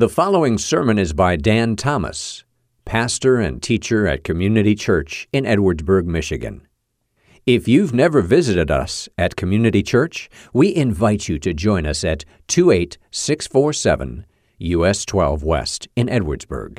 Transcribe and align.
The 0.00 0.08
following 0.08 0.56
sermon 0.56 0.96
is 0.96 1.12
by 1.12 1.36
Dan 1.36 1.76
Thomas, 1.76 2.44
pastor 2.86 3.36
and 3.36 3.62
teacher 3.62 4.06
at 4.06 4.24
Community 4.24 4.74
Church 4.74 5.28
in 5.30 5.44
Edwardsburg, 5.44 6.06
Michigan. 6.06 6.66
If 7.44 7.68
you've 7.68 7.92
never 7.92 8.22
visited 8.22 8.70
us 8.70 9.10
at 9.18 9.36
Community 9.36 9.82
Church, 9.82 10.30
we 10.54 10.74
invite 10.74 11.28
you 11.28 11.38
to 11.40 11.52
join 11.52 11.84
us 11.84 12.02
at 12.02 12.24
28647 12.48 14.24
US 14.60 15.04
12 15.04 15.42
West 15.42 15.88
in 15.94 16.06
Edwardsburg. 16.06 16.78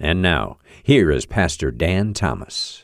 And 0.00 0.20
now, 0.20 0.58
here 0.82 1.12
is 1.12 1.26
Pastor 1.26 1.70
Dan 1.70 2.12
Thomas. 2.12 2.82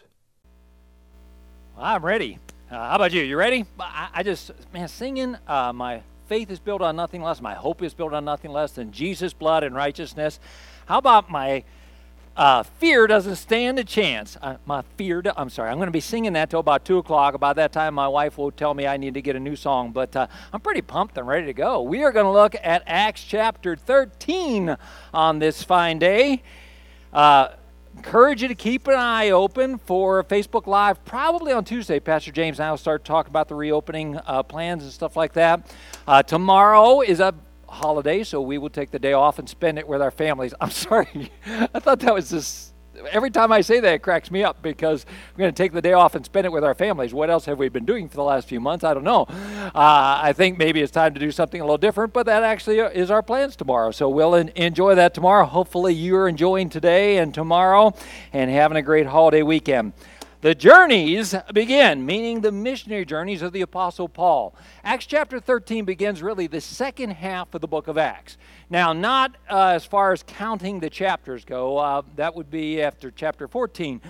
I'm 1.76 2.04
ready. 2.04 2.38
Uh, 2.70 2.76
how 2.76 2.94
about 2.94 3.12
you? 3.12 3.22
You 3.22 3.36
ready? 3.36 3.64
I, 3.80 4.08
I 4.14 4.22
just, 4.22 4.52
man, 4.72 4.86
singing, 4.86 5.36
uh, 5.48 5.72
my 5.72 6.02
faith 6.26 6.50
is 6.50 6.58
built 6.58 6.82
on 6.82 6.96
nothing 6.96 7.22
less, 7.22 7.40
my 7.40 7.54
hope 7.54 7.82
is 7.82 7.94
built 7.94 8.12
on 8.12 8.24
nothing 8.24 8.50
less 8.50 8.72
than 8.72 8.92
Jesus' 8.92 9.32
blood 9.32 9.64
and 9.64 9.74
righteousness. 9.74 10.40
How 10.86 10.98
about 10.98 11.30
my 11.30 11.64
uh, 12.36 12.62
fear 12.62 13.06
doesn't 13.06 13.36
stand 13.36 13.78
a 13.78 13.84
chance. 13.84 14.38
Uh, 14.40 14.56
my 14.64 14.82
fear, 14.96 15.22
I'm 15.36 15.50
sorry, 15.50 15.70
I'm 15.70 15.76
going 15.76 15.86
to 15.88 15.92
be 15.92 16.00
singing 16.00 16.32
that 16.32 16.48
till 16.48 16.60
about 16.60 16.84
2 16.84 16.98
o'clock. 16.98 17.34
About 17.34 17.56
that 17.56 17.72
time, 17.72 17.94
my 17.94 18.08
wife 18.08 18.38
will 18.38 18.50
tell 18.50 18.72
me 18.72 18.86
I 18.86 18.96
need 18.96 19.14
to 19.14 19.22
get 19.22 19.36
a 19.36 19.40
new 19.40 19.56
song, 19.56 19.92
but 19.92 20.16
uh, 20.16 20.26
I'm 20.52 20.60
pretty 20.60 20.80
pumped 20.80 21.18
and 21.18 21.26
ready 21.26 21.46
to 21.46 21.52
go. 21.52 21.82
We 21.82 22.02
are 22.04 22.12
going 22.12 22.24
to 22.24 22.32
look 22.32 22.54
at 22.62 22.82
Acts 22.86 23.24
chapter 23.24 23.76
13 23.76 24.76
on 25.12 25.38
this 25.40 25.62
fine 25.62 25.98
day. 25.98 26.42
Encourage 27.96 28.42
you 28.42 28.48
to 28.48 28.54
keep 28.54 28.88
an 28.88 28.94
eye 28.94 29.30
open 29.30 29.78
for 29.78 30.24
Facebook 30.24 30.66
Live. 30.66 31.04
Probably 31.04 31.52
on 31.52 31.64
Tuesday, 31.64 32.00
Pastor 32.00 32.32
James 32.32 32.58
and 32.58 32.66
I 32.66 32.70
will 32.70 32.78
start 32.78 33.04
talking 33.04 33.30
about 33.30 33.48
the 33.48 33.54
reopening 33.54 34.16
uh, 34.26 34.42
plans 34.42 34.82
and 34.82 34.92
stuff 34.92 35.16
like 35.16 35.34
that. 35.34 35.70
Uh, 36.06 36.22
tomorrow 36.22 37.02
is 37.02 37.20
a 37.20 37.34
holiday, 37.68 38.24
so 38.24 38.40
we 38.40 38.58
will 38.58 38.70
take 38.70 38.90
the 38.90 38.98
day 38.98 39.12
off 39.12 39.38
and 39.38 39.48
spend 39.48 39.78
it 39.78 39.86
with 39.86 40.00
our 40.00 40.10
families. 40.10 40.54
I'm 40.60 40.70
sorry, 40.70 41.30
I 41.46 41.78
thought 41.78 42.00
that 42.00 42.14
was 42.14 42.30
just. 42.30 42.71
Every 43.10 43.30
time 43.30 43.52
I 43.52 43.62
say 43.62 43.80
that, 43.80 43.94
it 43.94 44.02
cracks 44.02 44.30
me 44.30 44.44
up 44.44 44.60
because 44.60 45.06
we're 45.34 45.42
going 45.42 45.54
to 45.54 45.56
take 45.56 45.72
the 45.72 45.80
day 45.80 45.94
off 45.94 46.14
and 46.14 46.24
spend 46.24 46.46
it 46.46 46.52
with 46.52 46.62
our 46.62 46.74
families. 46.74 47.14
What 47.14 47.30
else 47.30 47.46
have 47.46 47.58
we 47.58 47.68
been 47.68 47.86
doing 47.86 48.08
for 48.08 48.16
the 48.16 48.22
last 48.22 48.46
few 48.46 48.60
months? 48.60 48.84
I 48.84 48.92
don't 48.92 49.04
know. 49.04 49.26
Uh, 49.74 50.20
I 50.22 50.34
think 50.34 50.58
maybe 50.58 50.82
it's 50.82 50.92
time 50.92 51.14
to 51.14 51.20
do 51.20 51.30
something 51.30 51.60
a 51.60 51.64
little 51.64 51.78
different, 51.78 52.12
but 52.12 52.26
that 52.26 52.42
actually 52.42 52.78
is 52.78 53.10
our 53.10 53.22
plans 53.22 53.56
tomorrow. 53.56 53.92
So 53.92 54.08
we'll 54.08 54.34
enjoy 54.34 54.94
that 54.94 55.14
tomorrow. 55.14 55.46
Hopefully, 55.46 55.94
you're 55.94 56.28
enjoying 56.28 56.68
today 56.68 57.16
and 57.16 57.32
tomorrow 57.32 57.94
and 58.32 58.50
having 58.50 58.76
a 58.76 58.82
great 58.82 59.06
holiday 59.06 59.42
weekend. 59.42 59.94
The 60.42 60.56
journeys 60.56 61.36
begin, 61.54 62.04
meaning 62.04 62.40
the 62.40 62.50
missionary 62.50 63.04
journeys 63.04 63.42
of 63.42 63.52
the 63.52 63.60
Apostle 63.60 64.08
Paul. 64.08 64.56
Acts 64.82 65.06
chapter 65.06 65.38
13 65.38 65.84
begins 65.84 66.20
really 66.20 66.48
the 66.48 66.60
second 66.60 67.10
half 67.10 67.54
of 67.54 67.60
the 67.60 67.68
book 67.68 67.86
of 67.86 67.96
Acts. 67.96 68.38
Now, 68.68 68.92
not 68.92 69.36
uh, 69.48 69.68
as 69.68 69.84
far 69.84 70.10
as 70.10 70.24
counting 70.24 70.80
the 70.80 70.90
chapters 70.90 71.44
go, 71.44 71.78
uh, 71.78 72.02
that 72.16 72.34
would 72.34 72.50
be 72.50 72.82
after 72.82 73.12
chapter 73.12 73.46
14. 73.46 74.00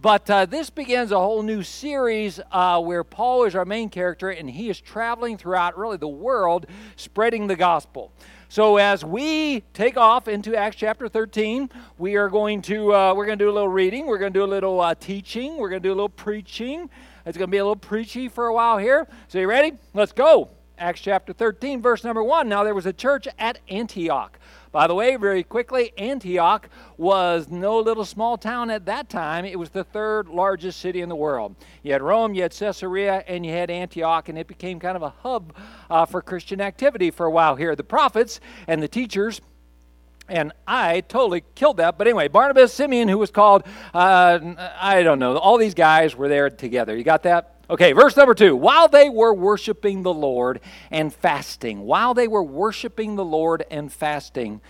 But 0.00 0.30
uh, 0.30 0.46
this 0.46 0.70
begins 0.70 1.10
a 1.10 1.18
whole 1.18 1.42
new 1.42 1.64
series 1.64 2.38
uh, 2.52 2.80
where 2.80 3.02
Paul 3.02 3.42
is 3.42 3.56
our 3.56 3.64
main 3.64 3.88
character 3.88 4.30
and 4.30 4.48
he 4.48 4.70
is 4.70 4.80
traveling 4.80 5.38
throughout 5.38 5.76
really 5.76 5.96
the 5.96 6.06
world 6.06 6.66
spreading 6.94 7.48
the 7.48 7.56
gospel. 7.56 8.12
So 8.50 8.78
as 8.78 9.04
we 9.04 9.60
take 9.74 9.96
off 9.96 10.26
into 10.26 10.56
Acts 10.56 10.74
chapter 10.74 11.08
13, 11.08 11.70
we 11.98 12.16
are 12.16 12.28
going 12.28 12.62
to 12.62 12.92
uh, 12.92 13.14
we're 13.14 13.24
going 13.24 13.38
to 13.38 13.44
do 13.44 13.48
a 13.48 13.54
little 13.54 13.68
reading. 13.68 14.08
We're 14.08 14.18
going 14.18 14.32
to 14.32 14.38
do 14.40 14.42
a 14.42 14.50
little 14.50 14.80
uh, 14.80 14.96
teaching. 14.96 15.56
We're 15.56 15.68
going 15.68 15.80
to 15.80 15.88
do 15.88 15.92
a 15.92 15.94
little 15.94 16.08
preaching. 16.08 16.90
It's 17.24 17.38
going 17.38 17.46
to 17.46 17.50
be 17.52 17.58
a 17.58 17.64
little 17.64 17.76
preachy 17.76 18.28
for 18.28 18.48
a 18.48 18.52
while 18.52 18.76
here. 18.76 19.06
So 19.28 19.38
you 19.38 19.46
ready? 19.46 19.78
Let's 19.94 20.10
go. 20.10 20.50
Acts 20.80 21.00
chapter 21.00 21.32
13, 21.32 21.80
verse 21.80 22.02
number 22.02 22.22
1. 22.24 22.48
Now 22.48 22.64
there 22.64 22.74
was 22.74 22.86
a 22.86 22.92
church 22.92 23.28
at 23.38 23.58
Antioch 23.68 24.38
by 24.72 24.86
the 24.86 24.94
way, 24.94 25.16
very 25.16 25.42
quickly, 25.42 25.92
Antioch 25.98 26.68
was 26.96 27.48
no 27.48 27.80
little 27.80 28.04
small 28.04 28.38
town 28.38 28.70
at 28.70 28.86
that 28.86 29.08
time. 29.08 29.44
It 29.44 29.58
was 29.58 29.70
the 29.70 29.82
third 29.82 30.28
largest 30.28 30.80
city 30.80 31.00
in 31.00 31.08
the 31.08 31.16
world. 31.16 31.56
You 31.82 31.92
had 31.92 32.02
Rome, 32.02 32.34
you 32.34 32.42
had 32.42 32.52
Caesarea, 32.52 33.24
and 33.26 33.44
you 33.44 33.50
had 33.50 33.68
Antioch, 33.68 34.28
and 34.28 34.38
it 34.38 34.46
became 34.46 34.78
kind 34.78 34.94
of 34.94 35.02
a 35.02 35.08
hub 35.08 35.54
uh, 35.90 36.06
for 36.06 36.22
Christian 36.22 36.60
activity 36.60 37.10
for 37.10 37.26
a 37.26 37.30
while 37.30 37.56
here. 37.56 37.74
The 37.74 37.82
prophets 37.82 38.40
and 38.68 38.82
the 38.82 38.88
teachers 38.88 39.40
and 40.28 40.52
I 40.64 41.00
totally 41.00 41.42
killed 41.56 41.78
that. 41.78 41.98
But 41.98 42.06
anyway, 42.06 42.28
Barnabas, 42.28 42.72
Simeon, 42.72 43.08
who 43.08 43.18
was 43.18 43.32
called, 43.32 43.64
uh, 43.92 44.38
I 44.80 45.02
don't 45.02 45.18
know, 45.18 45.36
all 45.36 45.58
these 45.58 45.74
guys 45.74 46.14
were 46.14 46.28
there 46.28 46.48
together. 46.48 46.96
You 46.96 47.02
got 47.02 47.24
that? 47.24 47.59
Okay, 47.70 47.92
verse 47.92 48.16
number 48.16 48.34
two. 48.34 48.56
While 48.56 48.88
they 48.88 49.08
were 49.08 49.32
worshiping 49.32 50.02
the 50.02 50.12
Lord 50.12 50.60
and 50.90 51.14
fasting, 51.14 51.82
while 51.82 52.14
they 52.14 52.26
were 52.26 52.42
worshiping 52.42 53.14
the 53.14 53.24
Lord 53.24 53.64
and 53.70 53.92
fasting, 53.92 54.60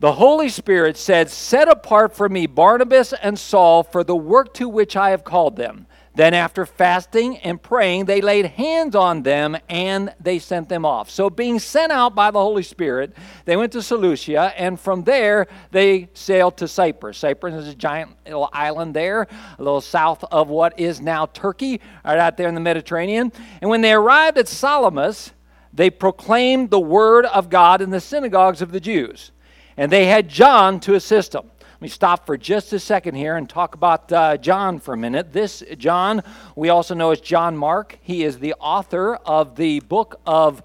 the 0.00 0.14
Holy 0.14 0.48
Spirit 0.48 0.96
said, 0.96 1.30
Set 1.30 1.68
apart 1.68 2.16
for 2.16 2.28
me 2.28 2.46
Barnabas 2.46 3.12
and 3.12 3.38
Saul 3.38 3.84
for 3.84 4.02
the 4.02 4.16
work 4.16 4.54
to 4.54 4.68
which 4.68 4.96
I 4.96 5.10
have 5.10 5.22
called 5.22 5.54
them. 5.54 5.85
Then, 6.16 6.32
after 6.32 6.64
fasting 6.64 7.36
and 7.38 7.62
praying, 7.62 8.06
they 8.06 8.22
laid 8.22 8.46
hands 8.46 8.94
on 8.94 9.22
them 9.22 9.54
and 9.68 10.14
they 10.18 10.38
sent 10.38 10.70
them 10.70 10.86
off. 10.86 11.10
So, 11.10 11.28
being 11.28 11.58
sent 11.58 11.92
out 11.92 12.14
by 12.14 12.30
the 12.30 12.38
Holy 12.38 12.62
Spirit, 12.62 13.14
they 13.44 13.54
went 13.54 13.70
to 13.72 13.82
Seleucia, 13.82 14.54
and 14.56 14.80
from 14.80 15.04
there 15.04 15.46
they 15.72 16.08
sailed 16.14 16.56
to 16.56 16.68
Cyprus. 16.68 17.18
Cyprus 17.18 17.54
is 17.54 17.68
a 17.68 17.74
giant 17.74 18.12
little 18.24 18.48
island 18.54 18.96
there, 18.96 19.28
a 19.58 19.62
little 19.62 19.82
south 19.82 20.24
of 20.32 20.48
what 20.48 20.80
is 20.80 21.02
now 21.02 21.26
Turkey, 21.26 21.82
right 22.02 22.18
out 22.18 22.38
there 22.38 22.48
in 22.48 22.54
the 22.54 22.62
Mediterranean. 22.62 23.30
And 23.60 23.68
when 23.68 23.82
they 23.82 23.92
arrived 23.92 24.38
at 24.38 24.48
Salamis, 24.48 25.32
they 25.74 25.90
proclaimed 25.90 26.70
the 26.70 26.80
word 26.80 27.26
of 27.26 27.50
God 27.50 27.82
in 27.82 27.90
the 27.90 28.00
synagogues 28.00 28.62
of 28.62 28.72
the 28.72 28.80
Jews. 28.80 29.32
And 29.76 29.92
they 29.92 30.06
had 30.06 30.30
John 30.30 30.80
to 30.80 30.94
assist 30.94 31.32
them. 31.32 31.50
Let 31.76 31.82
me 31.82 31.88
stop 31.88 32.24
for 32.24 32.38
just 32.38 32.72
a 32.72 32.80
second 32.80 33.16
here 33.16 33.36
and 33.36 33.46
talk 33.46 33.74
about 33.74 34.10
uh, 34.10 34.38
John 34.38 34.78
for 34.78 34.94
a 34.94 34.96
minute. 34.96 35.34
This 35.34 35.62
John, 35.76 36.22
we 36.54 36.70
also 36.70 36.94
know 36.94 37.10
as 37.10 37.20
John 37.20 37.54
Mark. 37.54 37.98
He 38.00 38.24
is 38.24 38.38
the 38.38 38.54
author 38.54 39.16
of 39.16 39.56
the 39.56 39.80
book 39.80 40.18
of 40.24 40.62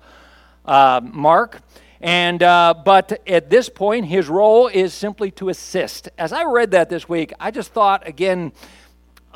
uh, 0.63 1.01
Mark. 1.03 1.59
And 1.99 2.41
uh, 2.41 2.75
but 2.85 3.22
at 3.27 3.49
this 3.49 3.67
point, 3.67 4.05
his 4.05 4.29
role 4.29 4.67
is 4.67 4.94
simply 4.94 5.31
to 5.31 5.49
assist. 5.49 6.07
As 6.17 6.31
I 6.31 6.45
read 6.45 6.72
that 6.72 6.89
this 6.89 7.09
week, 7.09 7.33
I 7.41 7.51
just 7.51 7.73
thought 7.73 8.07
again 8.07 8.53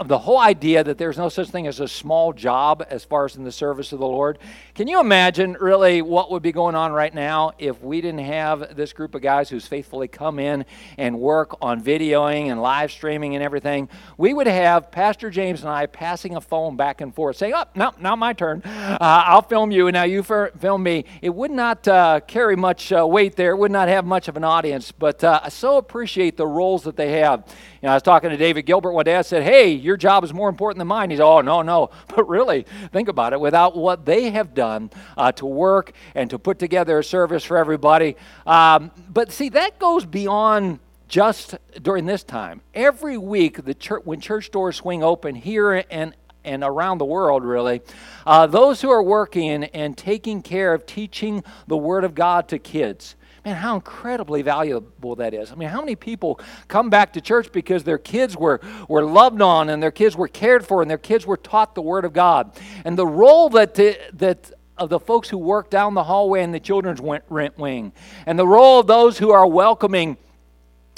the 0.03 0.17
whole 0.17 0.39
idea 0.39 0.83
that 0.83 0.97
there's 0.97 1.17
no 1.17 1.29
such 1.29 1.49
thing 1.49 1.67
as 1.67 1.79
a 1.79 1.87
small 1.87 2.33
job 2.33 2.85
as 2.89 3.05
far 3.05 3.25
as 3.25 3.35
in 3.35 3.43
the 3.43 3.51
service 3.51 3.93
of 3.93 3.99
the 3.99 4.07
Lord. 4.07 4.39
Can 4.73 4.87
you 4.87 4.99
imagine 4.99 5.55
really 5.59 6.01
what 6.01 6.31
would 6.31 6.43
be 6.43 6.51
going 6.51 6.75
on 6.75 6.91
right 6.91 7.13
now 7.13 7.53
if 7.57 7.81
we 7.81 8.01
didn't 8.01 8.25
have 8.25 8.75
this 8.75 8.91
group 8.91 9.15
of 9.15 9.21
guys 9.21 9.49
who's 9.49 9.65
faithfully 9.65 10.09
come 10.09 10.37
in 10.37 10.65
and 10.97 11.17
work 11.19 11.55
on 11.61 11.81
videoing 11.81 12.47
and 12.47 12.61
live 12.61 12.91
streaming 12.91 13.35
and 13.35 13.43
everything? 13.43 13.87
We 14.17 14.33
would 14.33 14.47
have 14.47 14.91
Pastor 14.91 15.29
James 15.29 15.61
and 15.61 15.69
I 15.69 15.85
passing 15.85 16.35
a 16.35 16.41
phone 16.41 16.75
back 16.75 16.99
and 16.99 17.15
forth 17.15 17.37
saying, 17.37 17.53
Oh, 17.55 17.63
no, 17.73 17.93
not 17.99 18.17
my 18.17 18.33
turn. 18.33 18.61
Uh, 18.65 18.97
I'll 18.99 19.41
film 19.41 19.71
you 19.71 19.87
and 19.87 19.93
now 19.93 20.03
you 20.03 20.23
film 20.23 20.83
me. 20.83 21.05
It 21.21 21.33
would 21.33 21.51
not 21.51 21.87
uh, 21.87 22.19
carry 22.27 22.57
much 22.57 22.91
uh, 22.91 23.07
weight 23.07 23.35
there, 23.35 23.51
it 23.51 23.57
would 23.57 23.71
not 23.71 23.87
have 23.87 24.05
much 24.05 24.27
of 24.27 24.35
an 24.35 24.43
audience, 24.43 24.91
but 24.91 25.23
uh, 25.23 25.39
I 25.43 25.49
so 25.49 25.77
appreciate 25.77 26.35
the 26.35 26.47
roles 26.47 26.83
that 26.83 26.97
they 26.97 27.19
have. 27.19 27.45
You 27.81 27.87
know, 27.87 27.91
I 27.91 27.93
was 27.95 28.03
talking 28.03 28.29
to 28.29 28.37
David 28.37 28.63
Gilbert 28.63 28.91
one 28.91 29.05
day. 29.05 29.15
I 29.15 29.21
said, 29.21 29.43
Hey, 29.43 29.84
your 29.85 29.97
job 29.97 30.23
is 30.23 30.33
more 30.33 30.49
important 30.49 30.79
than 30.79 30.87
mine. 30.87 31.11
He's, 31.11 31.19
Oh, 31.19 31.41
no, 31.41 31.61
no. 31.61 31.91
But 32.15 32.27
really, 32.27 32.65
think 32.91 33.07
about 33.07 33.33
it. 33.33 33.39
Without 33.39 33.77
what 33.77 34.05
they 34.05 34.31
have 34.31 34.53
done 34.53 34.89
uh, 35.17 35.31
to 35.33 35.45
work 35.45 35.91
and 36.15 36.29
to 36.29 36.39
put 36.39 36.59
together 36.59 36.99
a 36.99 37.03
service 37.03 37.43
for 37.43 37.57
everybody. 37.57 38.15
Um, 38.45 38.91
but 39.09 39.31
see, 39.31 39.49
that 39.49 39.79
goes 39.79 40.05
beyond 40.05 40.79
just 41.07 41.55
during 41.81 42.05
this 42.05 42.23
time. 42.23 42.61
Every 42.73 43.17
week, 43.17 43.63
the 43.63 43.73
church, 43.73 44.01
when 44.05 44.19
church 44.19 44.51
doors 44.51 44.77
swing 44.77 45.03
open 45.03 45.35
here 45.35 45.83
and 45.89 46.15
and 46.43 46.63
around 46.63 46.99
the 46.99 47.05
world, 47.05 47.43
really, 47.43 47.81
uh, 48.25 48.45
those 48.45 48.81
who 48.81 48.89
are 48.91 49.01
working 49.01 49.63
and 49.63 49.97
taking 49.97 50.43
care 50.43 50.75
of 50.75 50.85
teaching 50.85 51.43
the 51.65 51.75
Word 51.75 52.03
of 52.03 52.13
God 52.13 52.47
to 52.49 52.59
kids, 52.59 53.15
Man, 53.45 53.55
how 53.55 53.75
incredibly 53.75 54.41
valuable 54.41 55.15
that 55.17 55.35
is. 55.35 55.51
I 55.51 55.55
mean, 55.55 55.69
how 55.69 55.79
many 55.79 55.95
people 55.95 56.39
come 56.67 56.89
back 56.89 57.13
to 57.13 57.21
church 57.21 57.51
because 57.51 57.83
their 57.83 57.99
kids 57.99 58.35
were, 58.35 58.59
were 58.89 59.05
loved 59.05 59.39
on 59.39 59.69
and 59.69 59.83
their 59.83 59.91
kids 59.91 60.15
were 60.15 60.27
cared 60.27 60.65
for 60.65 60.81
and 60.81 60.89
their 60.89 60.97
kids 60.97 61.27
were 61.27 61.37
taught 61.37 61.75
the 61.75 61.81
Word 61.83 62.05
of 62.05 62.13
God? 62.13 62.59
And 62.83 62.97
the 62.97 63.05
role 63.05 63.49
that, 63.49 63.75
the, 63.75 63.99
that 64.13 64.51
of 64.79 64.89
the 64.89 64.99
folks 64.99 65.29
who 65.29 65.37
work 65.37 65.69
down 65.69 65.93
the 65.93 66.03
hallway 66.03 66.41
in 66.41 66.51
the 66.51 66.59
children's 66.59 66.99
rent 67.29 67.57
wing, 67.57 67.93
and 68.25 68.37
the 68.37 68.47
role 68.47 68.79
of 68.79 68.87
those 68.87 69.19
who 69.19 69.29
are 69.29 69.45
welcoming 69.45 70.17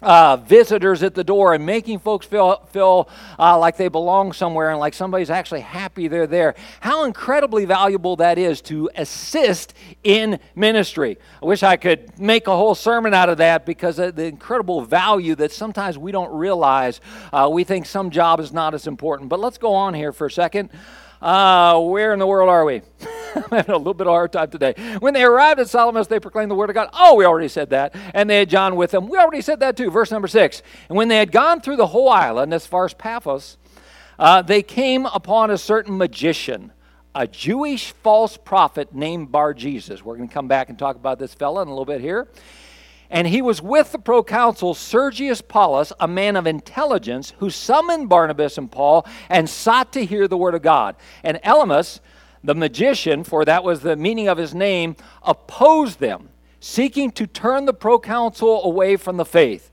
uh, 0.04 0.38
visitors 0.38 1.02
at 1.02 1.16
the 1.16 1.24
door 1.24 1.54
and 1.54 1.66
making 1.66 2.00
folks 2.00 2.26
feel, 2.26 2.58
feel 2.72 3.10
uh, 3.40 3.58
like 3.58 3.78
they 3.78 3.88
belong 3.88 4.32
somewhere 4.32 4.70
and 4.70 4.80
like 4.80 4.94
somebody's 4.94 5.30
actually 5.30 5.62
happy 5.62 6.08
they're 6.08 6.28
there. 6.28 6.54
How 6.82 7.06
incredibly 7.06 7.66
valuable 7.66 8.16
that 8.18 8.38
is 8.38 8.62
to 8.64 8.90
assist 8.96 9.74
in 10.04 10.40
ministry. 10.56 11.18
I 11.42 11.46
wish 11.46 11.64
I 11.64 11.78
could 11.78 12.20
make 12.20 12.48
a 12.48 12.56
whole 12.56 12.76
sermon 12.76 13.14
out 13.14 13.30
of 13.30 13.38
that 13.38 13.66
because 13.66 13.98
of 13.98 14.16
the 14.16 14.26
incredible 14.26 14.82
value 14.82 15.34
that 15.36 15.52
sometimes 15.52 15.98
we 15.98 16.12
don't 16.12 16.32
realize. 16.32 17.02
Uh, 17.34 17.50
we 17.52 17.64
think 17.64 17.88
some 17.88 18.12
job 18.12 18.40
is 18.40 18.54
not 18.54 18.76
as 18.76 18.86
important. 18.86 19.30
But 19.30 19.40
let's 19.40 19.58
go 19.58 19.74
on 19.74 19.96
here 19.96 20.12
for 20.12 20.28
a 20.28 20.32
second. 20.32 20.70
Uh, 21.22 21.80
where 21.82 22.14
in 22.14 22.20
the 22.20 22.28
world 22.28 22.50
are 22.50 22.66
we? 22.66 22.82
I'm 23.36 23.44
having 23.50 23.76
a 23.76 23.78
little 23.78 23.94
bit 23.94 24.08
of 24.08 24.12
a 24.12 24.16
hard 24.16 24.32
time 24.32 24.50
today. 24.50 24.74
When 25.00 25.14
they 25.14 25.24
arrived 25.24 25.60
at 25.60 25.70
Salamis, 25.70 26.08
they 26.08 26.20
proclaimed 26.20 26.52
the 26.52 26.56
word 26.56 26.70
of 26.70 26.74
God. 26.74 26.90
Oh, 26.94 27.16
we 27.16 27.26
already 27.26 27.48
said 27.48 27.70
that. 27.72 27.96
And 28.14 28.30
they 28.30 28.40
had 28.40 28.50
John 28.50 28.76
with 28.76 28.92
them. 28.92 29.08
We 29.08 29.18
already 29.18 29.42
said 29.42 29.60
that 29.60 29.78
too. 29.78 29.92
Verse 29.92 30.12
number 30.12 30.28
six. 30.28 30.62
And 30.90 30.98
when 30.98 31.08
they 31.08 31.18
had 31.18 31.32
gone 31.32 31.62
through 31.62 31.78
the 31.78 31.88
whole 31.88 32.10
island 32.10 32.54
as 32.54 32.66
far 32.66 32.86
as 32.86 32.94
Paphos, 32.94 33.58
uh, 34.20 34.42
they 34.42 34.64
came 34.64 35.06
upon 35.06 35.52
a 35.52 35.58
certain 35.58 35.98
magician, 35.98 36.72
a 37.14 37.28
Jewish 37.28 37.92
false 37.92 38.38
prophet 38.38 38.94
named 38.94 39.32
Bar 39.32 39.54
Jesus. 39.54 40.04
We're 40.04 40.18
going 40.18 40.30
to 40.30 40.34
come 40.34 40.48
back 40.48 40.70
and 40.70 40.78
talk 40.78 40.96
about 40.96 41.20
this 41.20 41.34
fella 41.34 41.62
in 41.62 41.68
a 41.68 41.72
little 41.72 41.86
bit 41.86 42.02
here. 42.02 42.28
And 43.10 43.28
he 43.28 43.42
was 43.42 43.62
with 43.62 43.92
the 43.92 44.00
proconsul 44.00 44.74
Sergius 44.74 45.42
Paulus, 45.42 45.94
a 46.00 46.08
man 46.08 46.36
of 46.36 46.46
intelligence, 46.46 47.34
who 47.40 47.50
summoned 47.50 48.10
Barnabas 48.10 48.58
and 48.58 48.72
Paul 48.72 49.06
and 49.30 49.50
sought 49.50 49.94
to 49.94 50.06
hear 50.06 50.28
the 50.28 50.38
word 50.38 50.56
of 50.56 50.62
God. 50.62 50.96
And 51.24 51.38
Elymas, 51.44 52.02
the 52.44 52.56
magician, 52.56 53.24
for 53.24 53.46
that 53.46 53.64
was 53.64 53.82
the 53.82 53.96
meaning 53.96 54.28
of 54.28 54.38
his 54.38 54.54
name, 54.54 54.96
opposed 55.24 56.00
them, 56.00 56.30
seeking 56.60 57.12
to 57.12 57.28
turn 57.28 57.66
the 57.66 57.74
proconsul 57.74 58.64
away 58.64 58.98
from 58.98 59.18
the 59.18 59.26
faith. 59.26 59.72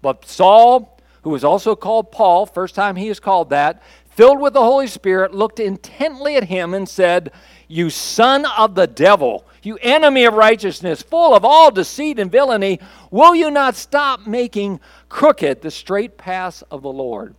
But 0.00 0.26
Saul, 0.26 0.98
who 1.22 1.30
was 1.30 1.44
also 1.44 1.76
called 1.76 2.12
Paul, 2.12 2.46
first 2.46 2.74
time 2.74 2.96
he 2.96 3.08
is 3.08 3.20
called 3.20 3.50
that, 3.50 3.82
filled 4.10 4.40
with 4.40 4.52
the 4.52 4.60
Holy 4.60 4.86
Spirit, 4.86 5.34
looked 5.34 5.58
intently 5.58 6.36
at 6.36 6.44
him 6.44 6.72
and 6.72 6.88
said, 6.88 7.30
You 7.68 7.90
son 7.90 8.46
of 8.46 8.74
the 8.74 8.86
devil, 8.86 9.44
you 9.66 9.78
enemy 9.80 10.24
of 10.24 10.34
righteousness, 10.34 11.02
full 11.02 11.34
of 11.34 11.44
all 11.44 11.70
deceit 11.70 12.18
and 12.18 12.30
villainy, 12.30 12.80
will 13.10 13.34
you 13.34 13.50
not 13.50 13.76
stop 13.76 14.26
making 14.26 14.80
crooked 15.08 15.62
the 15.62 15.70
straight 15.70 16.18
paths 16.18 16.62
of 16.70 16.82
the 16.82 16.92
Lord? 16.92 17.34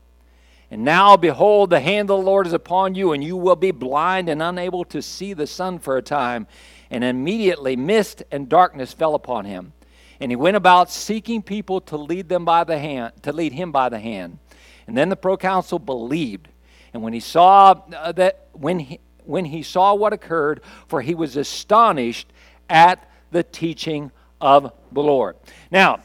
And 0.71 0.83
now, 0.83 1.15
behold, 1.15 1.69
the 1.69 1.79
hand 1.79 2.09
of 2.09 2.17
the 2.19 2.25
Lord 2.25 2.47
is 2.47 2.53
upon 2.53 2.95
you, 2.95 3.13
and 3.13 3.23
you 3.23 3.37
will 3.37 3.55
be 3.55 3.71
blind 3.71 4.29
and 4.29 4.41
unable 4.41 4.83
to 4.85 5.01
see 5.01 5.33
the 5.33 5.47
sun 5.47 5.79
for 5.79 5.97
a 5.97 6.01
time. 6.01 6.47
And 6.89 7.03
immediately 7.03 7.75
mist 7.75 8.23
and 8.31 8.47
darkness 8.49 8.93
fell 8.93 9.15
upon 9.15 9.45
him. 9.45 9.73
And 10.19 10.31
he 10.31 10.35
went 10.35 10.57
about 10.57 10.91
seeking 10.91 11.41
people 11.41 11.81
to 11.81 11.97
lead 11.97 12.29
them 12.29 12.45
by 12.45 12.63
the 12.63 12.77
hand, 12.77 13.13
to 13.23 13.33
lead 13.33 13.53
him 13.53 13.71
by 13.71 13.89
the 13.89 13.99
hand. 13.99 14.39
And 14.87 14.97
then 14.97 15.09
the 15.09 15.15
proconsul 15.15 15.79
believed. 15.79 16.47
And 16.93 17.03
when 17.03 17.13
he 17.13 17.19
saw 17.19 17.81
uh, 17.93 18.11
that, 18.13 18.47
when 18.53 18.79
he, 18.79 18.99
when 19.27 19.45
he 19.45 19.63
saw 19.63 19.93
what 19.93 20.13
occurred, 20.13 20.61
for 20.87 21.01
he 21.01 21.15
was 21.15 21.37
astonished 21.37 22.31
at 22.69 23.09
the 23.31 23.43
teaching 23.43 24.11
of 24.39 24.71
the 24.91 25.01
Lord. 25.01 25.35
Now, 25.71 25.99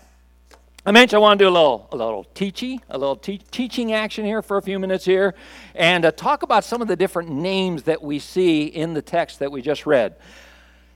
I 0.84 0.92
mentioned 0.92 1.18
I 1.18 1.20
want 1.20 1.38
to 1.38 1.44
do 1.44 1.48
a 1.48 1.52
little, 1.52 1.88
a 1.92 1.96
little 1.96 2.26
teachy, 2.34 2.80
a 2.88 2.96
little 2.96 3.16
te- 3.16 3.42
teaching 3.50 3.92
action 3.92 4.24
here 4.24 4.40
for 4.40 4.56
a 4.56 4.62
few 4.62 4.78
minutes 4.78 5.04
here, 5.04 5.34
and 5.74 6.06
uh, 6.06 6.10
talk 6.10 6.42
about 6.42 6.64
some 6.64 6.80
of 6.80 6.88
the 6.88 6.96
different 6.96 7.30
names 7.30 7.82
that 7.82 8.02
we 8.02 8.18
see 8.18 8.64
in 8.64 8.94
the 8.94 9.02
text 9.02 9.40
that 9.40 9.52
we 9.52 9.60
just 9.60 9.84
read. 9.84 10.16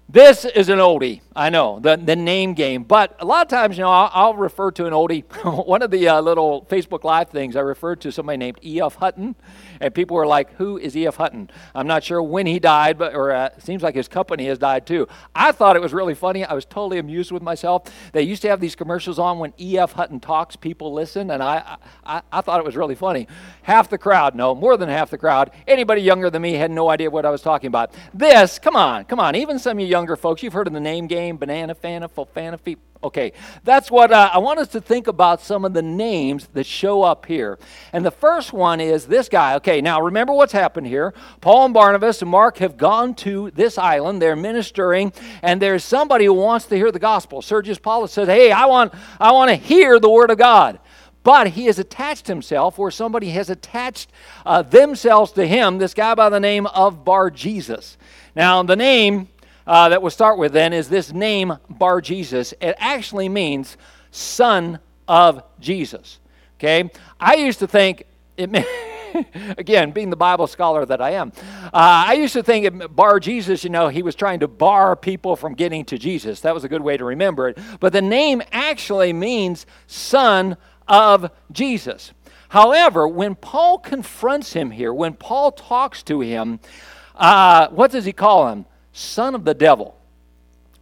This 0.09 0.44
is 0.44 0.69
an 0.69 0.81
oldie, 0.81 1.23
I 1.35 1.49
know, 1.49 1.81
the, 1.81 1.97
the 1.97 2.15
name 2.15 2.53
game. 2.53 2.82
But 2.82 3.17
a 3.21 3.25
lot 3.25 3.43
of 3.43 3.49
times, 3.49 3.79
you 3.79 3.85
know, 3.85 3.91
I'll, 3.91 4.11
I'll 4.12 4.35
refer 4.35 4.71
to 4.73 4.87
an 4.87 4.93
oldie. 4.93 5.25
One 5.67 5.81
of 5.81 5.91
the 5.91 6.09
uh, 6.09 6.21
little 6.21 6.67
Facebook 6.71 7.05
Live 7.05 7.31
things, 7.31 7.56
I 7.56 7.61
referred 7.61 8.00
to 8.03 8.12
somebody 8.12 8.37
named 8.37 8.59
E.F. 8.62 8.97
Hutton, 8.97 9.35
and 9.85 9.95
people 9.95 10.17
were 10.17 10.27
like, 10.27 10.55
"Who 10.55 10.79
is 10.79 10.97
E.F. 10.97 11.17
Hutton?" 11.17 11.51
I'm 11.75 11.87
not 11.87 12.03
sure 12.03 12.23
when 12.23 12.47
he 12.47 12.59
died, 12.59 12.97
but 12.97 13.15
or 13.15 13.33
uh, 13.33 13.51
seems 13.59 13.83
like 13.83 13.95
his 13.95 14.09
company 14.09 14.47
has 14.47 14.59
died 14.59 14.87
too. 14.87 15.07
I 15.35 15.53
thought 15.53 15.77
it 15.77 15.83
was 15.83 15.93
really 15.93 16.15
funny. 16.15 16.43
I 16.45 16.55
was 16.55 16.65
totally 16.65 16.99
amused 16.99 17.31
with 17.31 17.43
myself. 17.43 17.85
They 18.13 18.23
used 18.23 18.41
to 18.43 18.49
have 18.49 18.61
these 18.61 18.75
commercials 18.75 19.19
on 19.19 19.39
when 19.39 19.53
E.F. 19.61 19.93
Hutton 19.93 20.21
talks, 20.21 20.57
people 20.57 20.93
listen, 20.93 21.31
and 21.31 21.43
I, 21.43 21.77
I, 22.05 22.23
I 22.33 22.41
thought 22.41 22.61
it 22.61 22.65
was 22.65 22.77
really 22.77 22.95
funny. 22.95 23.29
Half 23.63 23.91
the 23.91 23.99
crowd, 23.99 24.35
no, 24.35 24.55
more 24.55 24.79
than 24.79 24.89
half 24.89 25.11
the 25.11 25.19
crowd, 25.19 25.51
anybody 25.67 26.01
younger 26.01 26.31
than 26.31 26.41
me 26.41 26.55
had 26.55 26.71
no 26.71 26.89
idea 26.89 27.11
what 27.11 27.27
I 27.27 27.31
was 27.31 27.43
talking 27.43 27.69
about. 27.69 27.93
This, 28.15 28.59
come 28.59 28.77
on, 28.77 29.05
come 29.05 29.21
on, 29.21 29.37
even 29.37 29.59
some 29.59 29.77
of 29.77 29.83
you 29.83 29.87
younger 29.87 30.17
folks, 30.17 30.43
you've 30.43 30.55
heard 30.55 30.67
of 30.67 30.73
the 30.73 30.81
name 30.81 31.07
game, 31.07 31.37
banana, 31.37 31.75
fana, 31.75 32.09
fofana. 32.09 32.59
Okay, 33.05 33.35
that's 33.65 33.91
what 33.91 34.11
uh, 34.12 34.31
I 34.33 34.39
want 34.39 34.59
us 34.59 34.69
to 34.69 34.81
think 34.81 35.09
about 35.09 35.43
some 35.43 35.67
of 35.67 35.75
the 35.75 35.83
names 35.83 36.49
that 36.55 36.65
show 36.65 37.03
up 37.03 37.27
here. 37.27 37.59
And 37.93 38.03
the 38.03 38.11
first 38.11 38.55
one 38.55 38.81
is 38.81 39.06
this 39.06 39.29
guy. 39.29 39.56
Okay, 39.56 39.83
now 39.83 40.01
remember 40.01 40.33
what's 40.33 40.55
happened 40.55 40.87
here. 40.87 41.12
Paul 41.43 41.67
and 41.67 41.75
Barnabas 41.75 42.23
and 42.23 42.31
Mark 42.31 42.56
have 42.59 42.79
gone 42.79 43.15
to 43.17 43.51
this 43.51 43.77
island. 43.77 44.23
They're 44.23 44.35
ministering, 44.35 45.12
and 45.43 45.61
there's 45.61 45.85
somebody 45.85 46.25
who 46.25 46.33
wants 46.33 46.65
to 46.67 46.77
hear 46.77 46.91
the 46.91 46.99
gospel. 46.99 47.43
Sergius 47.43 47.79
Paulus 47.79 48.11
says, 48.11 48.27
Hey, 48.27 48.51
I 48.51 48.65
want, 48.65 48.95
I 49.21 49.33
want 49.33 49.50
to 49.50 49.57
hear 49.57 50.00
the 50.00 50.09
word 50.11 50.31
of 50.31 50.39
God 50.39 50.81
but 51.25 51.49
he 51.49 51.65
has 51.65 51.79
attached 51.79 52.27
himself, 52.27 52.79
or 52.79 52.91
somebody 52.91 53.31
has 53.31 53.49
attached 53.49 54.12
uh, 54.45 54.61
themselves 54.61 55.33
to 55.33 55.47
him, 55.47 55.79
this 55.79 55.95
guy 55.95 56.15
by 56.15 56.29
the 56.29 56.39
name 56.39 56.67
of 56.67 57.03
Bar 57.03 57.31
Jesus. 57.31 57.97
Now, 58.37 58.62
the 58.62 58.77
name 58.77 59.29
uh, 59.66 59.88
that 59.88 60.02
we'll 60.02 60.11
start 60.11 60.38
with 60.38 60.52
then 60.52 60.72
is 60.72 60.88
this 60.88 61.12
name, 61.12 61.56
Bar 61.69 62.00
Jesus. 62.00 62.52
It 62.61 62.76
actually 62.78 63.28
means 63.28 63.76
son 64.11 64.78
of 65.08 65.43
Jesus. 65.61 66.19
Okay? 66.58 66.90
I 67.19 67.34
used 67.34 67.58
to 67.61 67.66
think 67.66 68.05
it 68.37 68.50
meant. 68.50 68.66
again, 69.58 69.90
being 69.90 70.11
the 70.11 70.16
Bible 70.16 70.46
scholar 70.46 70.84
that 70.84 71.00
I 71.00 71.11
am, 71.11 71.32
uh, 71.66 71.70
I 71.72 72.14
used 72.14 72.32
to 72.34 72.43
think 72.43 72.94
bar 72.94 73.20
Jesus, 73.20 73.64
you 73.64 73.70
know, 73.70 73.88
he 73.88 74.02
was 74.02 74.14
trying 74.14 74.40
to 74.40 74.49
bar 74.49 74.96
people 74.96 75.37
from 75.37 75.55
getting 75.55 75.84
to 75.87 75.99
Jesus. 75.99 76.40
That 76.40 76.55
was 76.55 76.64
a 76.64 76.69
good 76.69 76.82
way 76.82 76.96
to 76.96 77.05
remember 77.05 77.49
it. 77.49 77.58
But 77.81 77.93
the 77.93 78.02
name 78.02 78.43
actually 78.52 79.12
means 79.12 79.66
son 79.87 80.56
of 80.88 81.31
Jesus. 81.52 82.12
However, 82.49 83.08
when 83.08 83.34
Paul 83.34 83.78
confronts 83.78 84.52
him 84.52 84.70
here, 84.70 84.93
when 84.93 85.14
Paul 85.14 85.52
talks 85.52 86.02
to 86.05 86.20
him, 86.20 86.61
uh, 87.16 87.69
what 87.69 87.90
does 87.90 88.05
he 88.05 88.12
call 88.12 88.49
him? 88.49 88.66
Son 88.94 89.35
of 89.35 89.44
the 89.44 89.55
devil. 89.55 89.96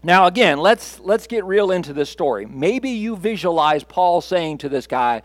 Now 0.05 0.27
again, 0.27 0.59
let's 0.59 1.01
let's 1.01 1.27
get 1.27 1.45
real 1.45 1.71
into 1.73 1.93
this 1.93 2.11
story. 2.11 2.47
Maybe 2.47 2.91
you 2.91 3.17
visualize 3.17 3.83
Paul 3.83 4.21
saying 4.21 4.59
to 4.59 4.69
this 4.69 4.87
guy, 4.87 5.23